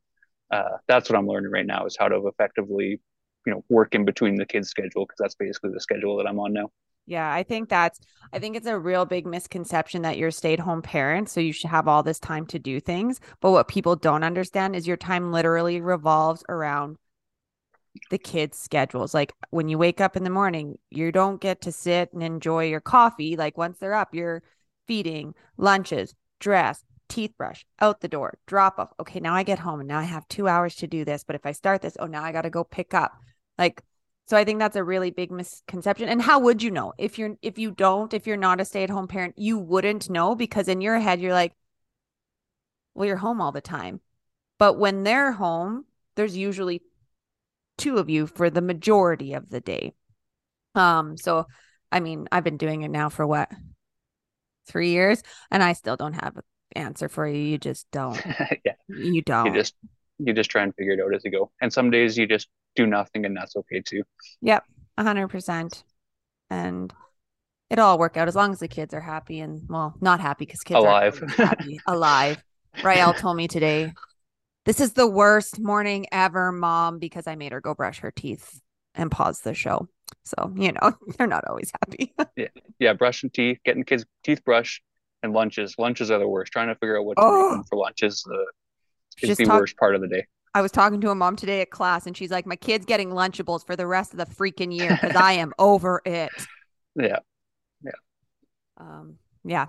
[0.50, 3.00] uh, that's what I'm learning right now is how to effectively
[3.46, 6.38] you know work in between the kids schedule because that's basically the schedule that i'm
[6.38, 6.70] on now.
[7.06, 7.98] Yeah i think that's
[8.32, 11.70] i think it's a real big misconception that you're a stay-at-home parent so you should
[11.70, 15.32] have all this time to do things but what people don't understand is your time
[15.32, 16.96] literally revolves around
[18.10, 19.12] the kids schedules.
[19.14, 22.66] Like when you wake up in the morning you don't get to sit and enjoy
[22.66, 24.42] your coffee like once they're up you're
[24.86, 29.80] feeding lunches dress teeth brush out the door drop off okay now i get home
[29.80, 32.06] and now i have two hours to do this but if i start this oh
[32.06, 33.12] now i got to go pick up
[33.60, 33.82] like,
[34.26, 36.08] so I think that's a really big misconception.
[36.08, 39.06] And how would you know if you're if you don't, if you're not a stay-at-home
[39.06, 41.52] parent, you wouldn't know because in your head you're like,
[42.94, 44.00] well, you're home all the time.
[44.58, 45.84] But when they're home,
[46.16, 46.80] there's usually
[47.76, 49.92] two of you for the majority of the day.
[50.74, 51.46] Um, so
[51.92, 53.50] I mean, I've been doing it now for what
[54.66, 56.44] three years, and I still don't have an
[56.76, 57.38] answer for you.
[57.38, 58.20] You just don't.
[58.64, 59.46] yeah, you don't.
[59.46, 59.74] You just
[60.18, 61.50] you just try and figure it out as you go.
[61.60, 64.02] And some days you just do nothing and that's okay too.
[64.42, 64.64] Yep.
[64.98, 65.84] a hundred percent.
[66.50, 66.92] And
[67.70, 70.44] it'll all work out as long as the kids are happy and well, not happy
[70.44, 72.42] because kids alive, are happy, alive.
[72.84, 73.92] Rael told me today,
[74.64, 78.60] this is the worst morning ever, mom, because I made her go brush her teeth
[78.94, 79.88] and pause the show.
[80.24, 82.12] So, you know, they're not always happy.
[82.36, 82.48] yeah.
[82.78, 82.92] Yeah.
[82.92, 84.82] Brushing teeth, getting kids teeth brushed
[85.22, 85.74] and lunches.
[85.78, 86.52] Lunches are the worst.
[86.52, 87.42] Trying to figure out what to Oh.
[87.42, 88.36] make them for lunches uh,
[89.22, 90.26] is the talk- worst part of the day.
[90.52, 93.10] I was talking to a mom today at class and she's like, My kid's getting
[93.10, 96.30] Lunchables for the rest of the freaking year because I am over it.
[96.96, 97.18] Yeah.
[97.82, 97.92] Yeah,
[98.78, 99.66] um, yeah.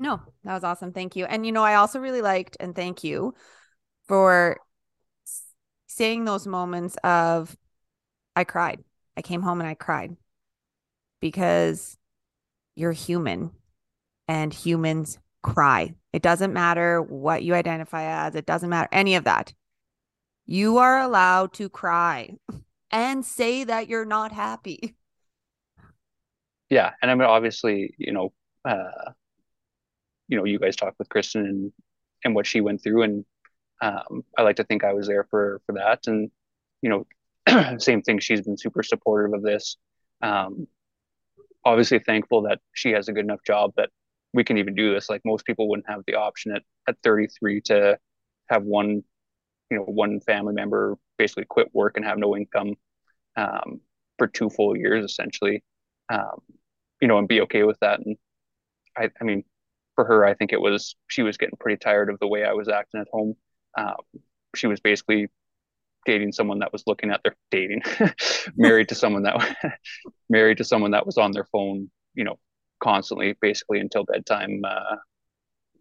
[0.00, 0.92] No, that was awesome.
[0.92, 1.24] Thank you.
[1.26, 3.34] And you know, I also really liked and thank you
[4.08, 4.58] for
[5.86, 7.56] saying those moments of
[8.34, 8.82] I cried.
[9.16, 10.16] I came home and I cried
[11.20, 11.96] because
[12.74, 13.50] you're human
[14.28, 15.94] and humans cry.
[16.12, 19.52] It doesn't matter what you identify as, it doesn't matter any of that.
[20.46, 22.36] You are allowed to cry
[22.90, 24.94] and say that you're not happy.
[26.70, 26.92] Yeah.
[27.00, 28.32] And I mean, obviously, you know,
[28.64, 29.12] uh,
[30.28, 31.72] you know, you guys talked with Kristen and
[32.24, 33.24] and what she went through, and
[33.80, 36.06] um, I like to think I was there for for that.
[36.06, 36.30] And
[36.82, 38.18] you know, same thing.
[38.18, 39.76] She's been super supportive of this.
[40.20, 40.66] Um,
[41.64, 43.90] obviously, thankful that she has a good enough job that
[44.34, 45.08] we can even do this.
[45.08, 47.98] Like most people wouldn't have the option at at 33 to
[48.48, 49.02] have one,
[49.70, 52.74] you know, one family member basically quit work and have no income
[53.36, 53.80] um,
[54.18, 55.62] for two full years, essentially.
[56.10, 56.40] Um,
[57.00, 58.00] you know, and be okay with that.
[58.00, 58.16] And
[58.96, 59.44] I, I mean,
[59.94, 62.52] for her, I think it was she was getting pretty tired of the way I
[62.52, 63.34] was acting at home.
[63.76, 63.96] Um,
[64.54, 65.28] she was basically
[66.06, 67.82] dating someone that was looking at their dating,
[68.56, 69.56] married to someone that
[70.28, 72.38] married to someone that was on their phone, you know,
[72.82, 74.62] constantly, basically until bedtime.
[74.64, 74.96] Uh,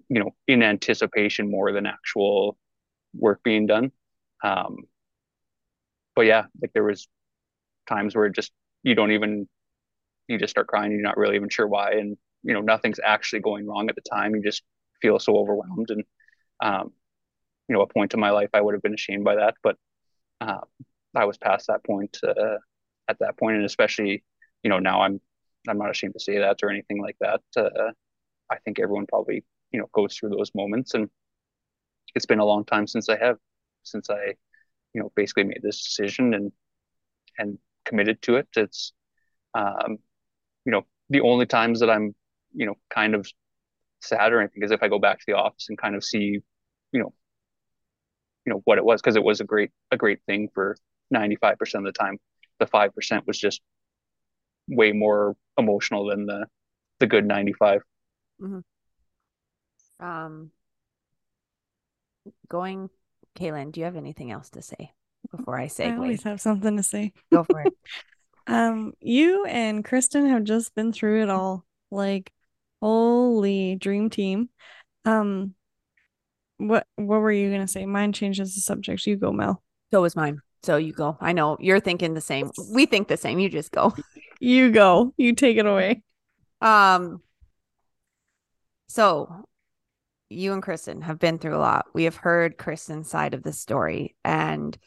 [0.10, 2.58] you know, in anticipation more than actual
[3.16, 3.92] work being done.
[4.44, 4.78] Um,
[6.16, 7.08] but yeah, like there was
[7.90, 8.52] times where just
[8.84, 9.48] you don't even
[10.28, 10.92] you just start crying.
[10.92, 14.02] You're not really even sure why, and you know nothing's actually going wrong at the
[14.02, 14.36] time.
[14.36, 14.64] You just
[15.02, 16.04] feel so overwhelmed, and
[16.62, 16.94] um,
[17.70, 19.78] you know, a point in my life I would have been ashamed by that, but
[20.42, 20.64] um,
[21.16, 22.58] I was past that point uh,
[23.10, 24.24] at that point, and especially
[24.64, 25.22] you know now I'm
[25.70, 27.42] I'm not ashamed to say that or anything like that.
[27.56, 27.92] Uh,
[28.50, 31.10] I think everyone probably you know goes through those moments, and
[32.16, 33.38] it's been a long time since I have
[33.84, 34.36] since I
[34.94, 36.52] you know basically made this decision and
[37.38, 38.48] and committed to it.
[38.56, 38.94] It's
[39.54, 40.00] um,
[40.66, 42.14] you know, the only times that I'm,
[42.54, 43.28] you know, kind of
[44.02, 46.40] sad or anything is if I go back to the office and kind of see,
[46.92, 47.14] you know,
[48.46, 50.78] you know what it was because it was a great a great thing for
[51.12, 52.18] 95% of the time.
[52.60, 53.62] The 5% was just
[54.68, 56.48] way more emotional than the
[57.00, 57.82] the good 95.
[58.41, 58.60] mm-hmm.
[60.00, 60.52] Um,
[62.48, 62.89] going,
[63.38, 64.91] Kaylin, do you have anything else to say
[65.32, 65.89] before I say?
[65.89, 67.13] I always have something to say.
[67.32, 67.74] Go for it.
[68.50, 71.65] Um, you and Kristen have just been through it all.
[71.91, 72.32] Like,
[72.82, 74.48] holy dream team.
[75.04, 75.54] Um,
[76.58, 77.86] what what were you gonna say?
[77.86, 79.06] Mine changes the subject.
[79.06, 79.62] You go, Mel.
[79.91, 80.39] So was mine.
[80.63, 81.17] So you go.
[81.22, 82.52] I know you're thinking the same.
[82.72, 83.39] We think the same.
[83.39, 83.93] You just go.
[84.39, 85.13] You go.
[85.17, 86.04] You take it away.
[86.62, 87.21] Um.
[88.89, 89.45] So,
[90.30, 91.88] you and Kristen have been through a lot.
[91.93, 94.78] We have heard Kristen's side of the story, and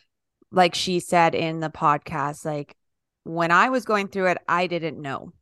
[0.51, 2.77] like she said in the podcast, like
[3.25, 5.33] when I was going through it, I didn't know.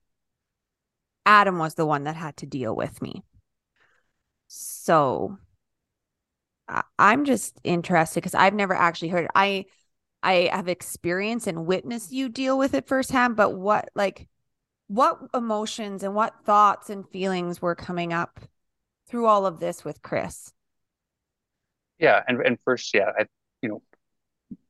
[1.25, 3.23] Adam was the one that had to deal with me.
[4.49, 5.39] So,
[6.99, 9.25] I'm just interested because I've never actually heard.
[9.25, 9.31] It.
[9.35, 9.67] I
[10.23, 14.29] I have experienced and witnessed you deal with it firsthand, but what like
[14.89, 18.41] what emotions and what thoughts and feelings were coming up
[19.07, 20.53] through all of this with Chris?
[21.99, 23.27] Yeah, and and first, yeah, I
[23.63, 23.83] you know,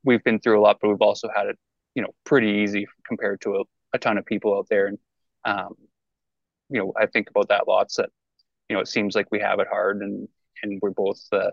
[0.05, 1.59] we've been through a lot, but we've also had it,
[1.95, 3.63] you know, pretty easy compared to a,
[3.95, 4.87] a ton of people out there.
[4.87, 4.99] And
[5.45, 5.75] um,
[6.71, 8.11] you know, I think about that lots that,
[8.69, 10.29] you know, it seems like we have it hard and
[10.63, 11.51] and we're both uh,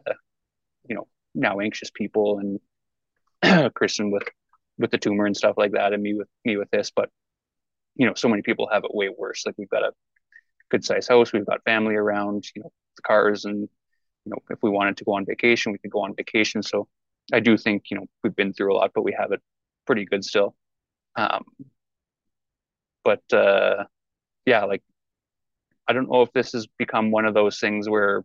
[0.88, 2.60] you know, now anxious people and
[3.76, 4.24] Kristen with
[4.78, 7.10] with the tumor and stuff like that and me with me with this, but
[7.96, 9.46] you know, so many people have it way worse.
[9.46, 9.94] Like we've got a
[10.70, 13.70] good sized house, we've got family around, you know, the cars and
[14.26, 16.64] you know, if we wanted to go on vacation, we could go on vacation.
[16.64, 16.88] So
[17.32, 19.42] I do think, you know, we've been through a lot, but we have it
[19.86, 20.56] pretty good still.
[21.16, 21.46] Um,
[23.04, 23.86] but uh,
[24.46, 24.84] yeah, like
[25.88, 28.24] I don't know if this has become one of those things where,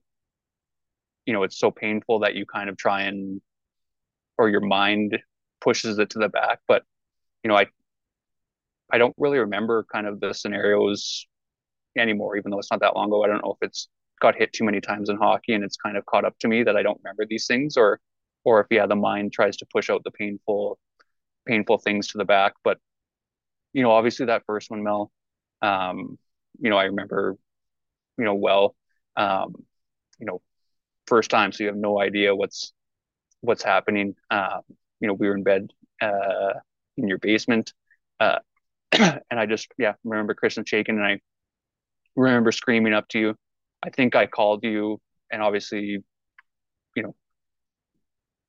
[1.26, 3.40] you know, it's so painful that you kind of try and,
[4.40, 5.18] or your mind
[5.60, 6.60] pushes it to the back.
[6.66, 6.82] But,
[7.44, 7.66] you know, I,
[8.90, 11.26] I don't really remember kind of the scenarios
[11.96, 13.22] anymore, even though it's not that long ago.
[13.22, 13.88] I don't know if it's
[14.18, 16.62] got hit too many times in hockey and it's kind of caught up to me
[16.62, 18.00] that I don't remember these things or,
[18.42, 20.78] or if, yeah, the mind tries to push out the painful,
[21.46, 22.54] painful things to the back.
[22.64, 22.78] But,
[23.74, 25.12] you know, obviously that first one, Mel,
[25.60, 26.18] um,
[26.58, 27.36] you know, I remember,
[28.16, 28.74] you know, well,
[29.16, 29.54] um,
[30.18, 30.40] you know,
[31.06, 32.72] first time, so you have no idea what's
[33.40, 34.14] what's happening.
[34.30, 34.60] Um,
[35.00, 35.70] you know, we were in bed
[36.00, 36.54] uh,
[36.96, 37.72] in your basement,
[38.18, 38.38] uh,
[38.92, 41.20] and I just yeah remember Kristen shaking, and I
[42.16, 43.34] remember screaming up to you.
[43.82, 46.02] I think I called you, and obviously,
[46.96, 47.14] you know,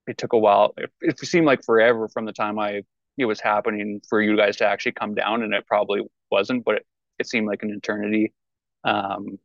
[0.08, 0.74] it took a while.
[0.78, 2.84] It, it seemed like forever from the time I
[3.18, 6.76] it was happening for you guys to actually come down, and it probably wasn't, but
[6.76, 6.86] it,
[7.20, 8.34] it seemed like an eternity.
[8.84, 9.38] Um,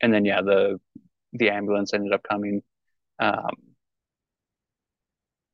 [0.00, 0.80] and then yeah, the
[1.32, 2.62] the ambulance ended up coming.
[3.18, 3.71] Um,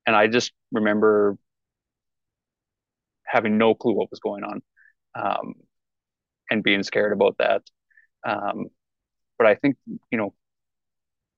[0.08, 1.38] and I just remember
[3.24, 4.62] having no clue what was going on
[5.14, 5.54] um,
[6.50, 7.62] and being scared about that.
[8.26, 8.66] Um,
[9.38, 9.76] but I think,
[10.10, 10.34] you know,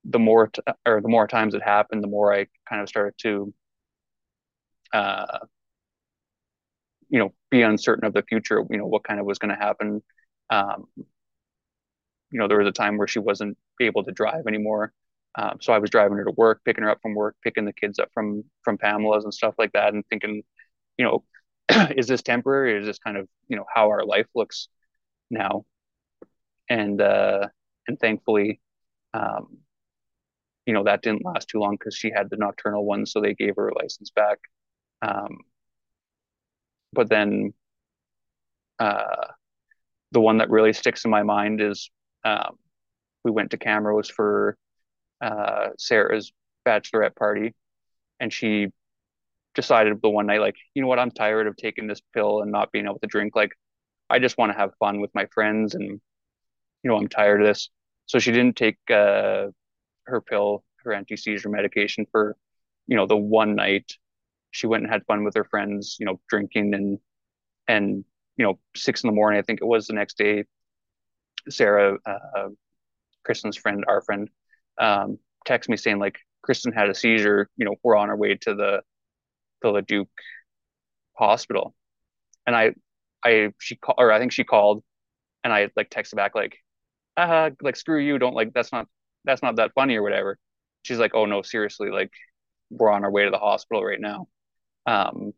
[0.05, 3.15] the more t- or the more times it happened, the more I kind of started
[3.23, 3.53] to,
[4.93, 5.39] uh,
[7.09, 8.63] you know, be uncertain of the future.
[8.71, 10.03] You know, what kind of was going to happen.
[10.51, 10.87] Um,
[12.31, 14.93] you know, there was a time where she wasn't able to drive anymore.
[15.37, 17.73] Um, so I was driving her to work, picking her up from work, picking the
[17.73, 20.43] kids up from from Pamela's and stuff like that, and thinking,
[20.99, 21.25] you know,
[21.97, 22.79] is this temporary?
[22.79, 24.69] Is this kind of you know how our life looks
[25.31, 25.65] now?
[26.69, 27.49] And uh,
[27.87, 28.61] and thankfully,
[29.15, 29.59] um,
[30.67, 33.35] you know, that didn't last too long because she had the nocturnal one, so they
[33.35, 34.39] gave her a license back.
[35.03, 35.39] Um,
[36.93, 37.55] but then,
[38.79, 39.27] uh,
[40.13, 41.91] the one that really sticks in my mind is
[42.25, 42.57] um,
[43.25, 44.57] we went to Camrose for
[45.21, 46.33] uh, Sarah's
[46.67, 47.55] bachelorette party,
[48.21, 48.69] and she
[49.55, 52.53] decided the one night, like, you know what, I'm tired of taking this pill and
[52.53, 53.35] not being able to drink.
[53.37, 53.53] Like,
[54.09, 56.01] I just want to have fun with my friends, and
[56.83, 57.71] you know, I'm tired of this.
[58.07, 59.49] So she didn't take uh,
[60.05, 62.37] her pill, her anti seizure medication for,
[62.87, 63.93] you know, the one night.
[64.53, 66.99] She went and had fun with her friends, you know, drinking and
[67.69, 68.05] and
[68.37, 70.45] you know, six in the morning, I think it was the next day.
[71.49, 72.49] Sarah, uh,
[73.25, 74.31] Kristen's friend, our friend,
[74.81, 77.49] um, text me saying like Kristen had a seizure.
[77.57, 78.83] You know, we're on our way to the
[79.63, 80.09] to the Duke
[81.15, 81.75] hospital,
[82.47, 82.75] and I,
[83.25, 84.83] I she called or I think she called,
[85.45, 86.57] and I like texted back like,
[87.17, 88.89] uh, like screw you, don't like that's not
[89.25, 90.39] that's not that funny or whatever.
[90.83, 92.11] She's like, oh no, seriously, like
[92.71, 94.29] we're on our way to the hospital right now.
[94.87, 95.33] Um,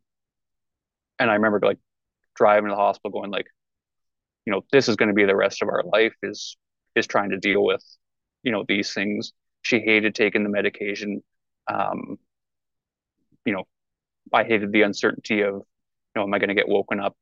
[1.18, 1.78] and I remember like
[2.36, 3.46] driving to the hospital going like,
[4.46, 6.56] you know, this is going to be the rest of our life is
[6.94, 7.82] is trying to deal with
[8.42, 9.32] you know these things.
[9.62, 11.22] She hated taking the medication.
[11.68, 12.18] Um,
[13.44, 13.64] you know,
[14.32, 15.64] I hated the uncertainty of, you
[16.16, 17.16] know, am I going to get woken up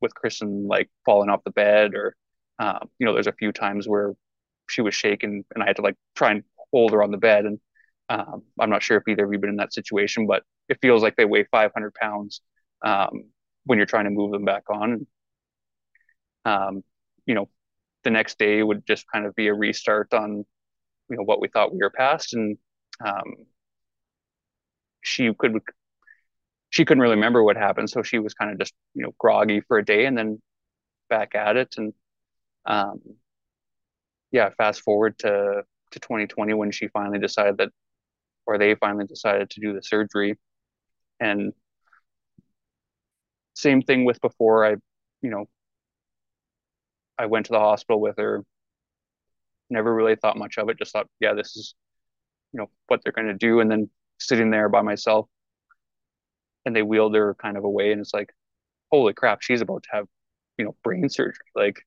[0.00, 2.16] with Kristen like falling off the bed or,
[2.58, 4.14] uh, you know, there's a few times where
[4.68, 7.46] she was shaken and I had to like try and hold her on the bed.
[7.46, 7.60] And
[8.08, 11.02] um, I'm not sure if either of you been in that situation, but it feels
[11.02, 12.42] like they weigh 500 pounds
[12.84, 13.26] um,
[13.64, 15.06] when you're trying to move them back on.
[16.44, 16.82] Um,
[17.26, 17.48] you know,
[18.04, 20.44] the next day would just kind of be a restart on
[21.08, 22.34] you know what we thought we were past.
[22.34, 22.58] And
[23.04, 23.46] um,
[25.02, 25.60] she could
[26.70, 27.90] she couldn't really remember what happened.
[27.90, 30.40] So she was kind of just you know groggy for a day and then
[31.08, 31.74] back at it.
[31.76, 31.92] And
[32.66, 33.00] um,
[34.30, 37.68] yeah fast forward to to 2020 when she finally decided that
[38.46, 40.38] or they finally decided to do the surgery.
[41.20, 41.52] And
[43.54, 44.64] same thing with before.
[44.66, 44.70] I
[45.22, 45.46] you know
[47.22, 48.44] I went to the hospital with her.
[49.70, 50.78] Never really thought much of it.
[50.78, 51.74] Just thought, yeah, this is,
[52.52, 53.60] you know, what they're going to do.
[53.60, 55.28] And then sitting there by myself,
[56.66, 58.34] and they wheeled her kind of away, and it's like,
[58.90, 60.06] holy crap, she's about to have,
[60.58, 61.46] you know, brain surgery.
[61.54, 61.86] Like,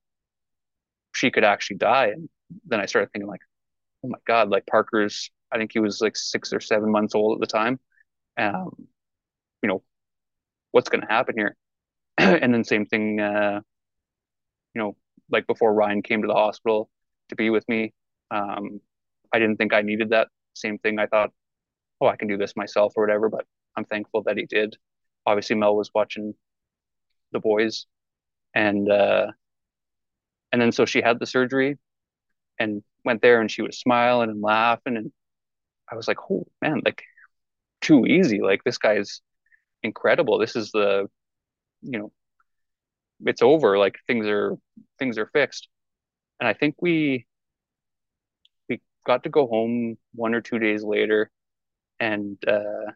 [1.13, 2.07] she could actually die.
[2.07, 2.29] And
[2.65, 3.41] then I started thinking, like,
[4.05, 5.31] oh my god, like Parker's.
[5.51, 7.79] I think he was like six or seven months old at the time.
[8.37, 8.87] Um,
[9.61, 9.83] you know,
[10.71, 11.57] what's going to happen here?
[12.17, 13.19] and then same thing.
[13.19, 13.59] Uh,
[14.73, 14.95] you know,
[15.31, 16.89] like before Ryan came to the hospital
[17.29, 17.93] to be with me.
[18.31, 18.81] Um,
[19.33, 20.99] I didn't think I needed that same thing.
[20.99, 21.31] I thought,
[22.01, 23.29] oh, I can do this myself or whatever.
[23.29, 23.45] But
[23.75, 24.77] I'm thankful that he did.
[25.25, 26.33] Obviously, Mel was watching
[27.31, 27.85] the boys,
[28.53, 29.27] and uh,
[30.51, 31.77] and then so she had the surgery,
[32.59, 35.11] and went there, and she was smiling and laughing, and
[35.91, 37.03] I was like, oh man, like
[37.81, 38.41] too easy.
[38.41, 39.21] Like this guy's
[39.83, 40.39] incredible.
[40.39, 41.07] This is the,
[41.81, 42.11] you know,
[43.25, 44.57] it's over like things are
[44.99, 45.67] things are fixed.
[46.39, 47.25] And i think we
[48.69, 51.29] we got to go home one or two days later
[51.99, 52.91] and uh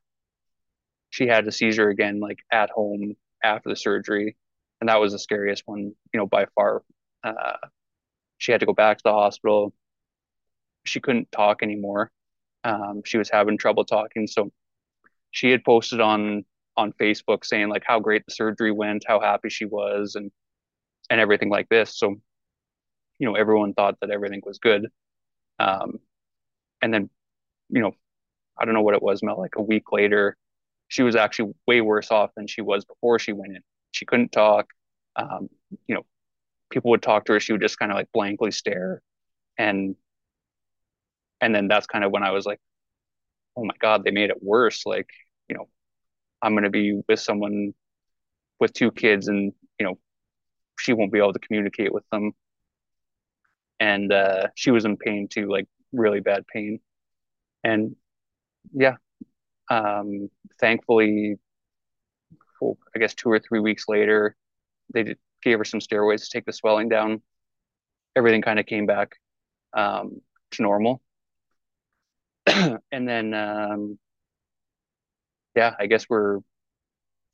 [1.10, 4.36] she had a seizure again like at home after the surgery.
[4.82, 5.80] And that was the scariest one
[6.14, 6.84] you know by far.
[7.24, 7.58] Uh
[8.38, 9.74] she had to go back to the hospital.
[10.86, 12.12] She couldn't talk anymore.
[12.64, 14.28] Um she was having trouble talking.
[14.28, 14.52] So
[15.32, 16.46] she had posted on
[16.80, 20.32] on Facebook saying like how great the surgery went, how happy she was, and
[21.10, 21.98] and everything like this.
[21.98, 22.16] So
[23.20, 24.88] you know, everyone thought that everything was good.
[25.60, 26.00] Um,
[26.82, 27.10] and then,
[27.70, 27.94] you know,
[28.58, 30.38] I don't know what it was, Mel, like a week later,
[30.88, 33.62] she was actually way worse off than she was before she went in.
[33.92, 34.68] She couldn't talk.
[35.16, 35.50] Um,
[35.88, 36.06] you know,
[36.70, 37.40] people would talk to her.
[37.40, 39.02] She would just kind of like blankly stare.
[39.58, 39.96] And,
[41.42, 42.60] and then that's kind of when I was like,
[43.58, 44.86] oh my God, they made it worse.
[44.86, 45.10] Like,
[45.50, 45.68] you know,
[46.42, 47.74] I'm going to be with someone
[48.60, 49.98] with two kids and, you know,
[50.78, 52.32] she won't be able to communicate with them.
[53.80, 56.80] And uh, she was in pain too, like really bad pain.
[57.64, 57.96] And
[58.74, 58.96] yeah,
[59.70, 60.30] um,
[60.60, 61.38] thankfully,
[62.62, 64.36] well, I guess two or three weeks later,
[64.94, 67.22] they did, gave her some steroids to take the swelling down.
[68.16, 69.14] Everything kind of came back
[69.74, 70.22] um,
[70.52, 71.02] to normal.
[72.48, 74.00] and then, um,
[75.60, 76.40] yeah, I guess we're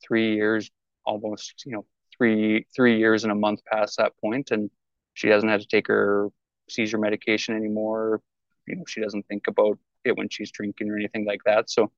[0.06, 0.72] three years,
[1.06, 1.86] almost, you know,
[2.18, 4.72] three three years and a month past that point, and
[5.14, 6.30] she hasn't had to take her
[6.68, 8.22] seizure medication anymore.
[8.68, 11.70] You know, she doesn't think about it when she's drinking or anything like that.
[11.70, 11.92] So,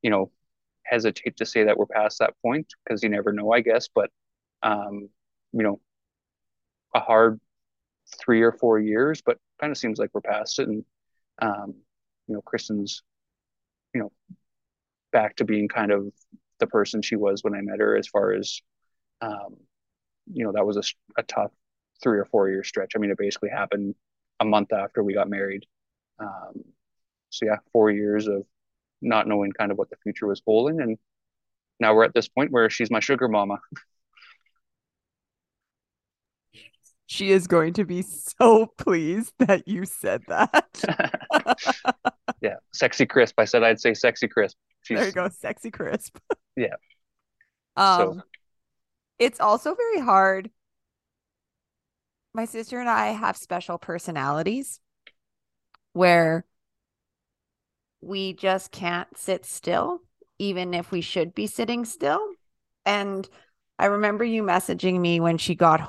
[0.00, 0.30] you know,
[0.84, 3.88] hesitate to say that we're past that point because you never know, I guess.
[3.94, 4.10] But,
[4.62, 5.10] um,
[5.52, 5.80] you know,
[6.94, 7.38] a hard
[8.18, 10.68] three or four years, but kind of seems like we're past it.
[10.68, 10.84] And,
[11.42, 11.74] um,
[12.28, 13.02] you know, Kristen's,
[13.94, 14.12] you know,
[15.16, 16.12] back to being kind of
[16.60, 18.60] the person she was when I met her as far as
[19.22, 19.56] um,
[20.30, 20.82] you know, that was a,
[21.18, 21.52] a tough
[22.02, 22.92] three or four year stretch.
[22.94, 23.94] I mean, it basically happened
[24.40, 25.64] a month after we got married.
[26.18, 26.64] Um,
[27.30, 28.44] so yeah, four years of
[29.00, 30.98] not knowing kind of what the future was holding, and
[31.80, 33.58] now we're at this point where she's my sugar mama.
[37.06, 40.82] she is going to be so pleased that you said that.
[42.40, 43.38] yeah, sexy crisp.
[43.38, 44.56] I said I'd say sexy crisp.
[44.82, 46.18] She's, there you go, sexy crisp.
[46.56, 46.74] yeah.
[47.76, 48.22] Um, so
[49.18, 50.50] it's also very hard.
[52.34, 54.78] My sister and I have special personalities
[55.94, 56.44] where
[58.02, 60.00] we just can't sit still,
[60.38, 62.20] even if we should be sitting still.
[62.84, 63.26] And
[63.78, 65.80] I remember you messaging me when she got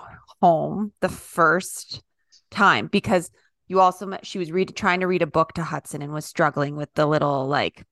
[0.42, 2.02] home the first
[2.52, 3.32] time because
[3.68, 6.26] you also met, she was read, trying to read a book to Hudson and was
[6.26, 7.86] struggling with the little like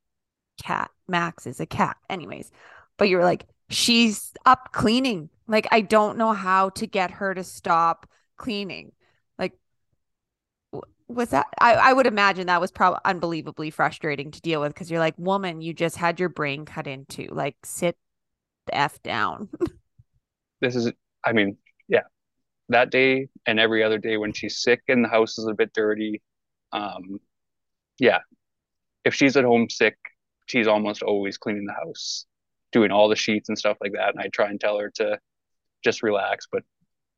[0.62, 0.90] cat.
[1.08, 2.52] Max is a cat, anyways.
[2.98, 5.30] But you were like, she's up cleaning.
[5.48, 8.92] Like I don't know how to get her to stop cleaning.
[9.38, 9.54] Like
[11.08, 14.90] was that I, I would imagine that was probably unbelievably frustrating to deal with because
[14.90, 17.28] you're like, woman, you just had your brain cut into.
[17.32, 17.98] Like sit
[18.66, 19.50] the F down.
[20.62, 20.92] this is
[21.24, 22.02] I mean, yeah.
[22.70, 25.74] That day and every other day when she's sick and the house is a bit
[25.74, 26.22] dirty.
[26.72, 27.20] Um
[28.00, 28.20] yeah.
[29.04, 29.98] If she's at home sick,
[30.48, 32.26] she's almost always cleaning the house
[32.72, 34.10] doing all the sheets and stuff like that.
[34.10, 35.18] And I try and tell her to
[35.84, 36.64] just relax, but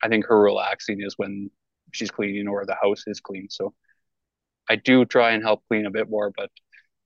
[0.03, 1.49] I think her relaxing is when
[1.93, 3.47] she's cleaning or the house is clean.
[3.49, 3.73] So
[4.69, 6.51] I do try and help clean a bit more, but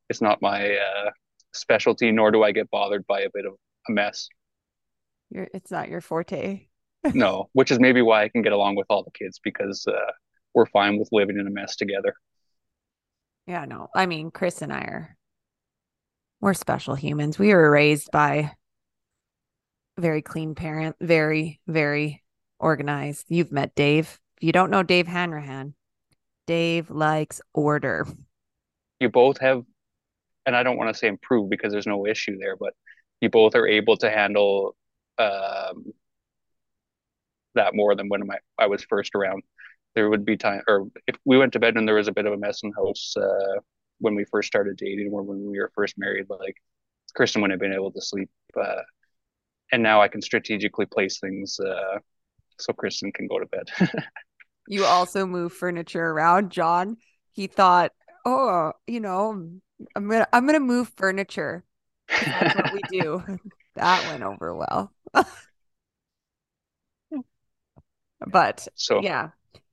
[0.10, 1.12] it's not my uh,
[1.54, 3.54] specialty, nor do I get bothered by a bit of
[3.88, 4.28] a mess.
[5.30, 6.68] You're, it's not your forte.
[7.14, 10.12] No, which is maybe why I can get along with all the kids because uh,
[10.54, 12.14] we're fine with living in a mess together.
[13.48, 13.90] Yeah, no.
[13.96, 15.18] I mean, Chris and I are
[16.42, 17.38] we're special humans.
[17.38, 18.52] We were raised by
[19.98, 22.24] very clean parent, very, very
[22.60, 23.26] organized.
[23.30, 24.20] You've met Dave.
[24.38, 25.76] If you don't know Dave Hanrahan,
[26.48, 28.08] Dave likes order.
[29.00, 29.64] You both have,
[30.46, 32.74] and I don't want to say improve because there's no issue there, but
[33.22, 34.76] you both are able to handle
[35.20, 35.94] um,
[37.56, 39.44] that more than when I, I was first around.
[39.96, 42.26] There would be time, or if we went to bed and there was a bit
[42.26, 43.60] of a mess in the house, uh,
[44.00, 46.56] when we first started dating or when we were first married, like
[47.16, 48.30] Kristen wouldn't have been able to sleep.
[48.60, 48.82] Uh,
[49.72, 52.00] and now I can strategically place things uh,
[52.58, 53.70] so Kristen can go to bed.
[54.68, 56.98] you also move furniture around, John.
[57.32, 57.92] He thought,
[58.26, 59.32] oh, you know,
[59.96, 61.64] I'm gonna I'm gonna move furniture.
[62.10, 63.24] That's what we do.
[63.76, 64.92] that went over well.
[68.28, 69.30] but so yeah,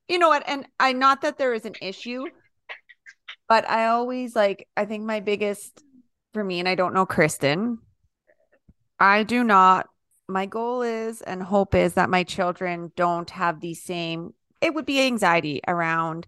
[0.07, 0.43] you know what?
[0.47, 2.25] And I not that there is an issue,
[3.47, 5.83] but I always like, I think my biggest
[6.33, 7.79] for me, and I don't know Kristen,
[8.99, 9.87] I do not.
[10.27, 14.85] My goal is and hope is that my children don't have the same, it would
[14.85, 16.27] be anxiety around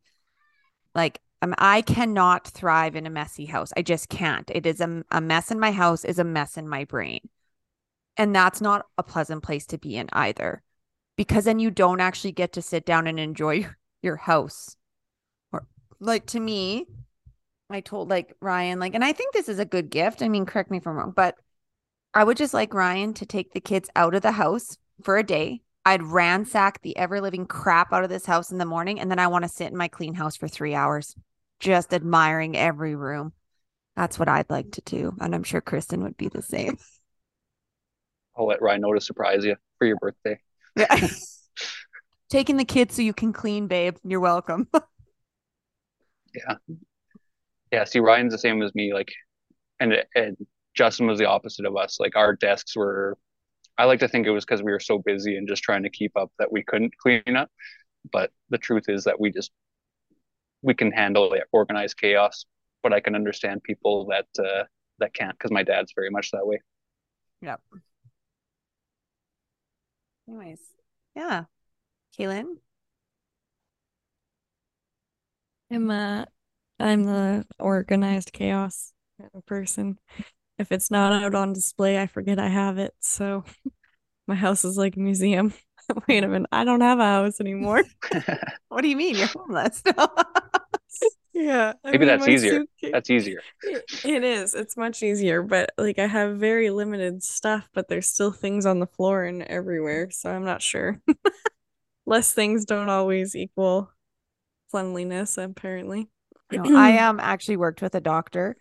[0.95, 3.71] like, um, I cannot thrive in a messy house.
[3.75, 4.49] I just can't.
[4.53, 7.29] It is a, a mess in my house, is a mess in my brain.
[8.17, 10.61] And that's not a pleasant place to be in either,
[11.21, 13.67] because then you don't actually get to sit down and enjoy
[14.01, 14.75] your house.
[15.53, 15.67] Or
[15.99, 16.87] like to me,
[17.69, 20.23] I told like Ryan, like, and I think this is a good gift.
[20.23, 21.35] I mean, correct me if I'm wrong, but
[22.15, 25.23] I would just like Ryan to take the kids out of the house for a
[25.23, 29.09] day I'd ransack the ever living crap out of this house in the morning, and
[29.09, 31.15] then I want to sit in my clean house for three hours,
[31.59, 33.33] just admiring every room.
[33.95, 35.15] That's what I'd like to do.
[35.19, 36.77] And I'm sure Kristen would be the same.
[38.37, 40.39] I'll let Ryan know to surprise you for your birthday.
[40.75, 41.07] Yeah.
[42.29, 43.97] Taking the kids so you can clean, babe.
[44.03, 44.67] You're welcome.
[46.33, 46.55] yeah.
[47.71, 47.83] Yeah.
[47.83, 48.93] See, Ryan's the same as me.
[48.93, 49.11] Like,
[49.79, 50.37] and, and
[50.73, 51.99] Justin was the opposite of us.
[51.99, 53.17] Like, our desks were,
[53.77, 55.89] I like to think it was because we were so busy and just trying to
[55.89, 57.49] keep up that we couldn't clean up.
[58.11, 59.51] But the truth is that we just,
[60.61, 62.45] we can handle organized chaos.
[62.81, 64.63] But I can understand people that, uh,
[64.99, 66.61] that can't because my dad's very much that way.
[67.41, 67.59] Yep.
[70.31, 70.61] Anyways,
[71.13, 71.43] yeah.
[72.17, 72.55] Kaylin?
[75.69, 76.25] I'm uh
[76.79, 79.97] I'm the organized chaos kind of person.
[80.57, 82.93] If it's not out on display, I forget I have it.
[83.01, 83.43] So
[84.27, 85.53] my house is like a museum.
[86.07, 87.83] Wait a minute, I don't have a house anymore.
[88.69, 89.17] what do you mean?
[89.17, 89.83] You're homeless.
[91.33, 91.73] Yeah.
[91.83, 92.51] I Maybe mean, that's easier.
[92.51, 93.41] Suitcase, that's easier.
[93.63, 94.53] It, it is.
[94.53, 98.79] It's much easier, but like I have very limited stuff, but there's still things on
[98.79, 100.09] the floor and everywhere.
[100.11, 101.01] So I'm not sure
[102.05, 103.91] less things don't always equal
[104.71, 106.09] cleanliness, apparently.
[106.51, 108.57] no, I um actually worked with a doctor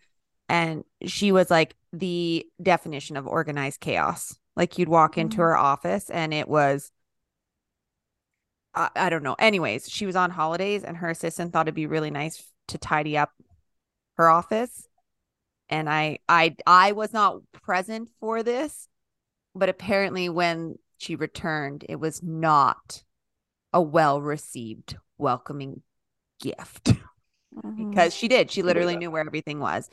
[0.49, 4.37] and she was like the definition of organized chaos.
[4.57, 5.43] Like you'd walk into mm-hmm.
[5.43, 6.91] her office and it was
[8.75, 9.37] I, I don't know.
[9.39, 13.17] Anyways, she was on holidays and her assistant thought it'd be really nice to tidy
[13.17, 13.31] up
[14.17, 14.89] her office.
[15.69, 18.89] And I I I was not present for this,
[19.55, 23.05] but apparently when she returned, it was not
[23.73, 25.83] a well received, welcoming
[26.41, 26.93] gift
[27.55, 27.89] mm-hmm.
[27.91, 28.51] because she did.
[28.51, 29.89] She literally knew where everything was.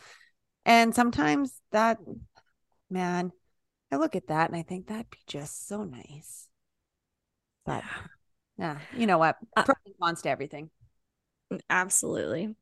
[0.65, 1.97] And sometimes that,
[2.89, 3.31] man,
[3.91, 6.49] I look at that and I think that'd be just so nice.
[7.65, 7.83] But
[8.57, 9.37] yeah, you know what?
[9.55, 10.69] Pros and cons to everything.
[11.69, 12.55] Absolutely.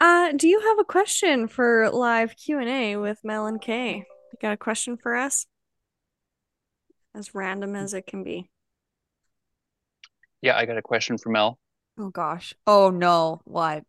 [0.00, 3.96] Uh, do you have a question for live Q and A with Mel and Kae?
[3.98, 5.46] You got a question for us?
[7.14, 8.48] As random as it can be.
[10.40, 11.58] Yeah, I got a question for Mel.
[11.98, 12.54] Oh gosh.
[12.66, 13.40] Oh no.
[13.44, 13.84] What?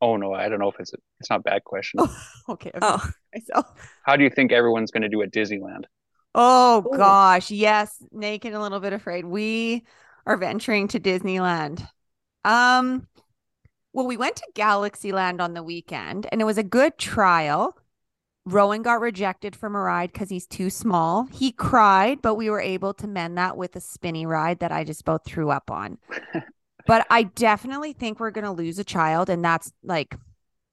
[0.00, 2.00] Oh no, I don't know if it's a, it's not a bad question.
[2.00, 2.70] Oh, okay.
[2.80, 3.04] Oh.
[3.34, 3.66] Myself.
[4.04, 5.84] How do you think everyone's going to do at Disneyland?
[6.34, 6.96] Oh Ooh.
[6.96, 9.24] gosh, yes, naked, a little bit afraid.
[9.24, 9.84] We
[10.26, 11.86] are venturing to Disneyland.
[12.44, 13.06] Um,
[13.92, 17.76] well, we went to Galaxyland on the weekend, and it was a good trial.
[18.44, 21.24] Rowan got rejected from a ride because he's too small.
[21.26, 24.84] He cried, but we were able to mend that with a spinny ride that I
[24.84, 25.98] just both threw up on.
[26.86, 30.16] but I definitely think we're going to lose a child, and that's like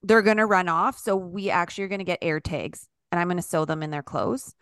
[0.02, 0.98] they're going to run off.
[0.98, 3.84] So we actually are going to get air tags, and I'm going to sew them
[3.84, 4.56] in their clothes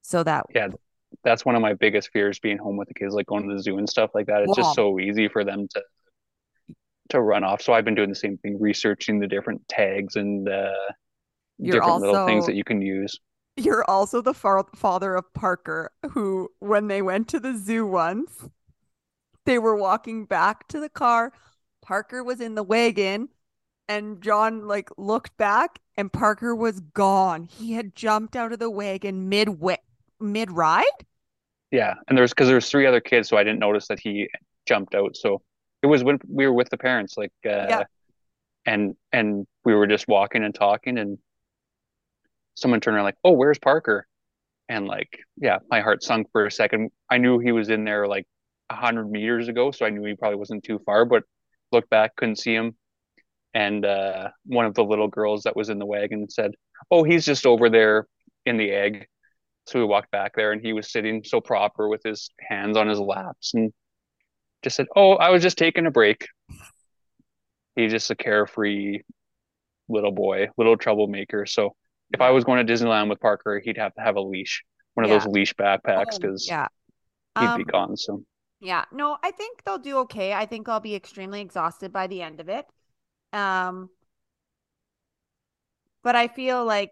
[0.00, 0.46] so that.
[0.54, 0.68] Yeah,
[1.22, 3.62] that's one of my biggest fears being home with the kids, like going to the
[3.62, 4.42] zoo and stuff like that.
[4.42, 5.82] It's just so easy for them to
[7.10, 7.62] to run off.
[7.62, 10.70] So I've been doing the same thing, researching the different tags and uh,
[11.60, 13.18] different also, little things that you can use.
[13.56, 18.48] You're also the far- father of Parker, who, when they went to the zoo once,
[19.44, 21.32] they were walking back to the car.
[21.82, 23.28] Parker was in the wagon,
[23.88, 27.44] and John like looked back, and Parker was gone.
[27.44, 29.48] He had jumped out of the wagon mid
[30.20, 30.84] mid ride.
[31.70, 34.28] Yeah, and there's because there's three other kids, so I didn't notice that he
[34.66, 35.16] jumped out.
[35.16, 35.42] So
[35.86, 37.82] it was when we were with the parents, like, uh, yeah.
[38.66, 41.18] and and we were just walking and talking, and
[42.54, 44.06] someone turned around like, "Oh, where's Parker?"
[44.68, 46.90] And like, yeah, my heart sunk for a second.
[47.08, 48.26] I knew he was in there like
[48.68, 51.04] a hundred meters ago, so I knew he probably wasn't too far.
[51.04, 51.22] But
[51.70, 52.76] looked back, couldn't see him.
[53.54, 56.50] And uh, one of the little girls that was in the wagon said,
[56.90, 58.08] "Oh, he's just over there
[58.44, 59.06] in the egg."
[59.68, 62.88] So we walked back there, and he was sitting so proper with his hands on
[62.88, 63.72] his laps, and
[64.66, 66.26] just said, "Oh, I was just taking a break."
[67.76, 69.02] He's just a carefree
[69.88, 71.46] little boy, little troublemaker.
[71.46, 71.76] So
[72.12, 74.64] if I was going to Disneyland with Parker, he'd have to have a leash,
[74.94, 75.18] one of yeah.
[75.18, 76.66] those leash backpacks, because oh, yeah,
[77.38, 77.96] he'd um, be gone.
[77.96, 78.24] So
[78.58, 80.32] yeah, no, I think they'll do okay.
[80.32, 82.66] I think I'll be extremely exhausted by the end of it.
[83.32, 83.88] Um,
[86.02, 86.90] but I feel like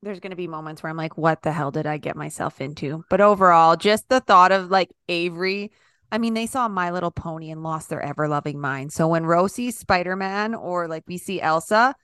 [0.00, 2.62] there's going to be moments where I'm like, what the hell did I get myself
[2.62, 3.04] into?
[3.10, 5.70] But overall, just the thought of like Avery.
[6.12, 8.92] I mean, they saw My Little Pony and lost their ever loving mind.
[8.92, 11.94] So when Rosie Spider Man or like we see Elsa,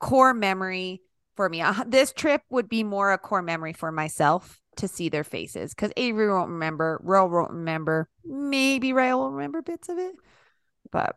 [0.00, 1.00] core memory
[1.36, 1.62] for me.
[1.62, 5.74] Uh, this trip would be more a core memory for myself to see their faces
[5.74, 10.14] because Avery won't remember, Ro won't remember, maybe Ray will remember bits of it,
[10.90, 11.16] but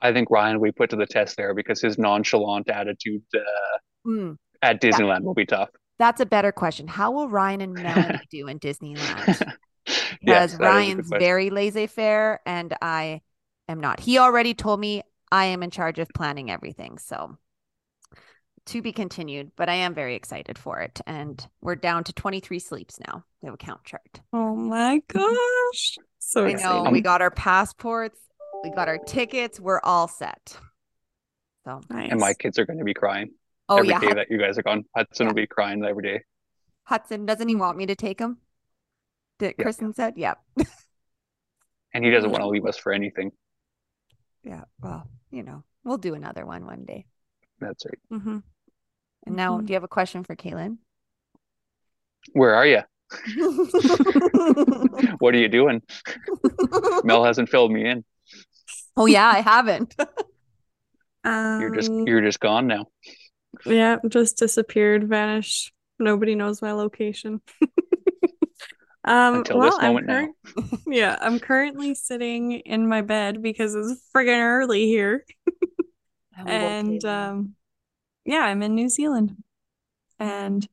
[0.00, 4.36] I think Ryan we put to the test there because his nonchalant attitude uh, mm,
[4.62, 5.26] at Disneyland yeah.
[5.26, 5.70] will be tough.
[5.98, 6.86] That's a better question.
[6.86, 9.54] How will Ryan and Melanie do in Disneyland?
[10.20, 13.22] because Ryan's very laissez faire and I
[13.68, 14.00] am not.
[14.00, 16.98] He already told me I am in charge of planning everything.
[16.98, 17.36] So
[18.66, 21.00] to be continued, but I am very excited for it.
[21.06, 23.24] And we're down to 23 sleeps now.
[23.42, 24.20] We have a count chart.
[24.32, 25.96] Oh my gosh.
[26.18, 26.92] So I know exciting.
[26.92, 28.20] we got our passports,
[28.62, 30.58] we got our tickets, we're all set.
[31.64, 32.10] So nice.
[32.10, 33.30] and my kids are going to be crying.
[33.68, 34.00] Oh, every yeah.
[34.00, 34.84] day that you guys are gone.
[34.96, 35.28] Hudson yeah.
[35.30, 36.20] will be crying every day.
[36.84, 38.38] Hudson, doesn't he want me to take him?
[39.38, 39.62] Did yeah.
[39.62, 40.14] Kristen said?
[40.16, 40.34] Yeah.
[41.94, 43.30] and he doesn't want to leave us for anything.
[44.44, 44.64] Yeah.
[44.80, 47.06] Well, you know, we'll do another one one day.
[47.60, 48.20] That's right.
[48.20, 48.38] Mm-hmm.
[49.26, 49.66] And now, mm-hmm.
[49.66, 50.78] do you have a question for Kaylin?
[52.32, 52.82] Where are you?
[55.18, 55.82] what are you doing?
[57.04, 58.04] Mel hasn't filled me in.
[58.96, 59.94] Oh yeah, I haven't.
[61.24, 61.24] um,
[61.60, 62.86] you're just you're just gone now.
[63.64, 65.72] Yeah, just disappeared, vanished.
[65.98, 67.40] Nobody knows my location.
[69.08, 70.78] Um, Until well, this moment cur- now.
[70.86, 75.24] yeah, I'm currently sitting in my bed because it's friggin' early here.
[76.46, 77.54] and um,
[78.26, 79.34] yeah, I'm in New Zealand.
[80.18, 80.68] And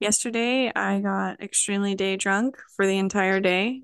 [0.00, 3.82] yesterday I got extremely day drunk for the entire day,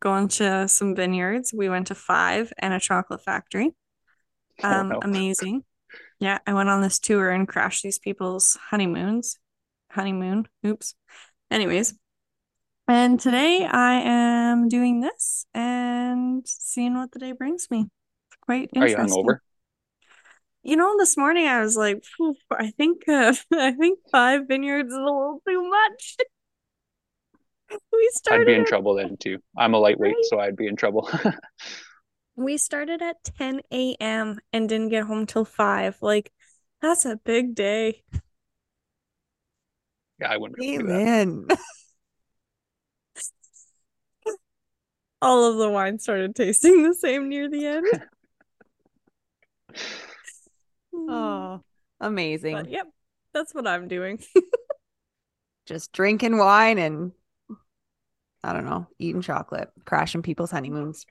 [0.00, 1.54] going to some vineyards.
[1.54, 3.70] We went to five and a chocolate factory.
[4.60, 5.00] Oh, um, oh, no.
[5.02, 5.62] amazing.
[6.18, 9.38] Yeah, I went on this tour and crashed these people's honeymoons.
[9.92, 10.48] Honeymoon.
[10.66, 10.96] Oops.
[11.48, 11.94] Anyways,
[12.88, 17.80] and today I am doing this and seeing what the day brings me.
[18.28, 19.00] It's quite interesting.
[19.00, 19.38] Are you hungover?
[20.62, 22.02] You know, this morning I was like,
[22.50, 26.16] I think uh, I think five vineyards is a little too much.
[27.92, 28.42] we started.
[28.42, 28.66] I'd be in at...
[28.66, 29.38] trouble then too.
[29.56, 30.24] I'm a lightweight, right?
[30.24, 31.08] so I'd be in trouble.
[32.36, 34.38] we started at 10 a.m.
[34.52, 35.98] and didn't get home till five.
[36.00, 36.32] Like,
[36.80, 38.02] that's a big day.
[40.20, 40.62] Yeah, I wouldn't.
[40.62, 41.46] Amen.
[45.20, 47.86] All of the wine started tasting the same near the end.
[50.94, 51.60] oh,
[52.00, 52.54] amazing.
[52.54, 52.86] But, yep,
[53.34, 54.22] that's what I'm doing.
[55.66, 57.12] Just drinking wine and
[58.42, 61.04] I don't know, eating chocolate, crashing people's honeymoons.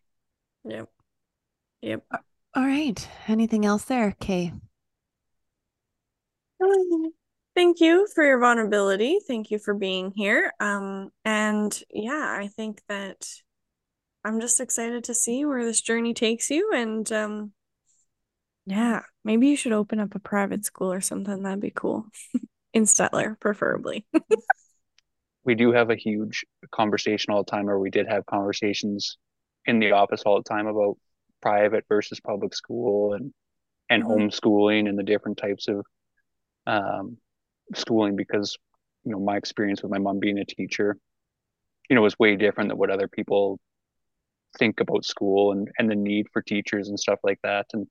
[0.64, 0.90] Yep.
[1.82, 2.04] Yep.
[2.56, 3.08] All right.
[3.28, 4.60] Anything else there, Kae?
[7.56, 9.20] Thank you for your vulnerability.
[9.28, 10.54] Thank you for being here.
[10.60, 13.28] Um, and yeah, I think that
[14.28, 16.72] I'm just excited to see where this journey takes you.
[16.76, 17.54] And um,
[18.66, 21.44] yeah, maybe you should open up a private school or something.
[21.44, 22.08] That'd be cool.
[22.74, 24.06] In Stettler, preferably.
[25.46, 29.18] we do have a huge conversation all the time, or we did have conversations
[29.66, 30.98] in the office all the time about
[31.42, 33.34] private versus public school and
[33.90, 34.12] and mm-hmm.
[34.12, 35.86] homeschooling and the different types of
[36.68, 37.18] um,
[37.74, 38.58] schooling because
[39.06, 40.98] you know my experience with my mom being a teacher
[41.90, 43.60] you know was way different than what other people
[44.58, 47.88] think about school and and the need for teachers and stuff like that and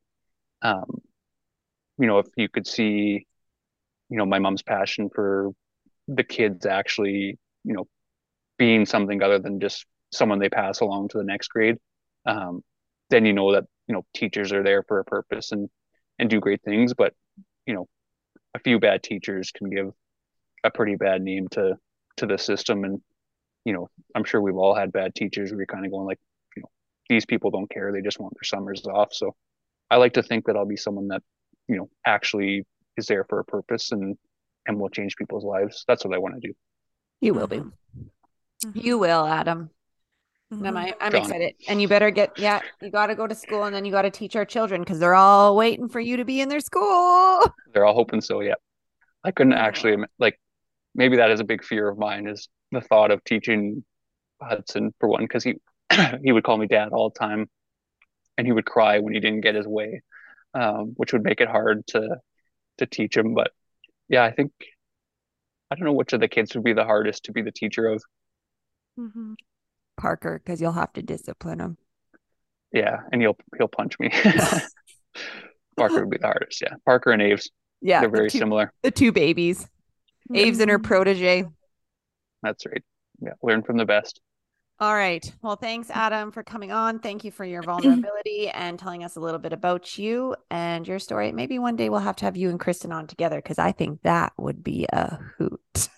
[0.62, 1.00] um,
[1.98, 3.26] you know, if you could see,
[4.08, 5.50] you know, my mom's passion for
[6.08, 7.86] the kids actually, you know,
[8.58, 11.76] being something other than just someone they pass along to the next grade,
[12.26, 12.62] um,
[13.10, 15.68] then you know that you know teachers are there for a purpose and
[16.18, 16.94] and do great things.
[16.94, 17.14] But
[17.66, 17.86] you know,
[18.54, 19.90] a few bad teachers can give
[20.64, 21.76] a pretty bad name to
[22.18, 23.00] to the system, and
[23.64, 26.20] you know, I'm sure we've all had bad teachers where you're kind of going like,
[27.08, 29.12] these people don't care; they just want their summers off.
[29.12, 29.34] So
[29.90, 31.22] I like to think that I'll be someone that,
[31.68, 32.64] you know, actually
[32.96, 34.16] is there for a purpose and
[34.66, 35.84] and will change people's lives.
[35.86, 36.54] That's what I want to do.
[37.20, 37.58] You will be.
[37.58, 38.70] Mm-hmm.
[38.74, 39.70] You will, Adam.
[40.52, 40.76] Mm-hmm.
[40.76, 41.54] I'm, I'm excited.
[41.68, 44.02] And you better get, yeah, you got to go to school and then you got
[44.02, 47.42] to teach our children because they're all waiting for you to be in their school.
[47.74, 48.40] They're all hoping so.
[48.40, 48.54] Yeah.
[49.24, 50.40] I couldn't actually, like,
[50.94, 53.84] maybe that is a big fear of mine is the thought of teaching
[54.40, 55.56] Hudson for one, because he,
[56.22, 57.48] he would call me dad all the time
[58.36, 60.02] and he would cry when he didn't get his way,
[60.54, 62.18] um, which would make it hard to
[62.78, 63.34] to teach him.
[63.34, 63.50] But
[64.08, 64.52] yeah, I think
[65.70, 67.86] I don't know which of the kids would be the hardest to be the teacher
[67.86, 68.02] of.
[68.98, 69.34] Mm-hmm.
[69.96, 71.78] Parker, because you'll have to discipline him.
[72.72, 74.10] Yeah, and he'll he'll punch me.
[75.76, 76.60] Parker would be the hardest.
[76.60, 77.50] Yeah, Parker and Aves.
[77.80, 78.72] Yeah, they're very the two, similar.
[78.82, 80.36] The two babies, mm-hmm.
[80.36, 81.44] Aves and her protege.
[82.42, 82.84] That's right.
[83.20, 84.20] Yeah, learn from the best.
[84.78, 85.24] All right.
[85.40, 85.96] Well, thanks, mm.
[85.96, 86.98] Adam, for coming on.
[86.98, 87.66] Thank you for your mm.
[87.66, 91.32] vulnerability and telling us a little bit about you and your story.
[91.32, 94.02] Maybe one day we'll have to have you and Kristen on together because I think
[94.02, 95.88] that would be a hoot.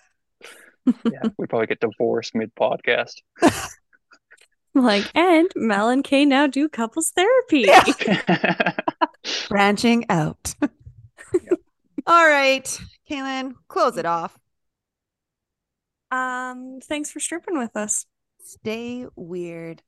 [1.05, 3.15] yeah, we probably get divorced mid podcast.
[4.73, 7.65] like, and Mel and Kae now do couples therapy.
[7.67, 8.73] Yeah.
[9.49, 10.55] Branching out.
[10.61, 11.59] Yep.
[12.07, 14.09] All right, Kaylin, close it mm.
[14.09, 14.39] off.
[16.11, 18.05] Um, thanks for stripping with us.
[18.39, 19.83] Stay weird.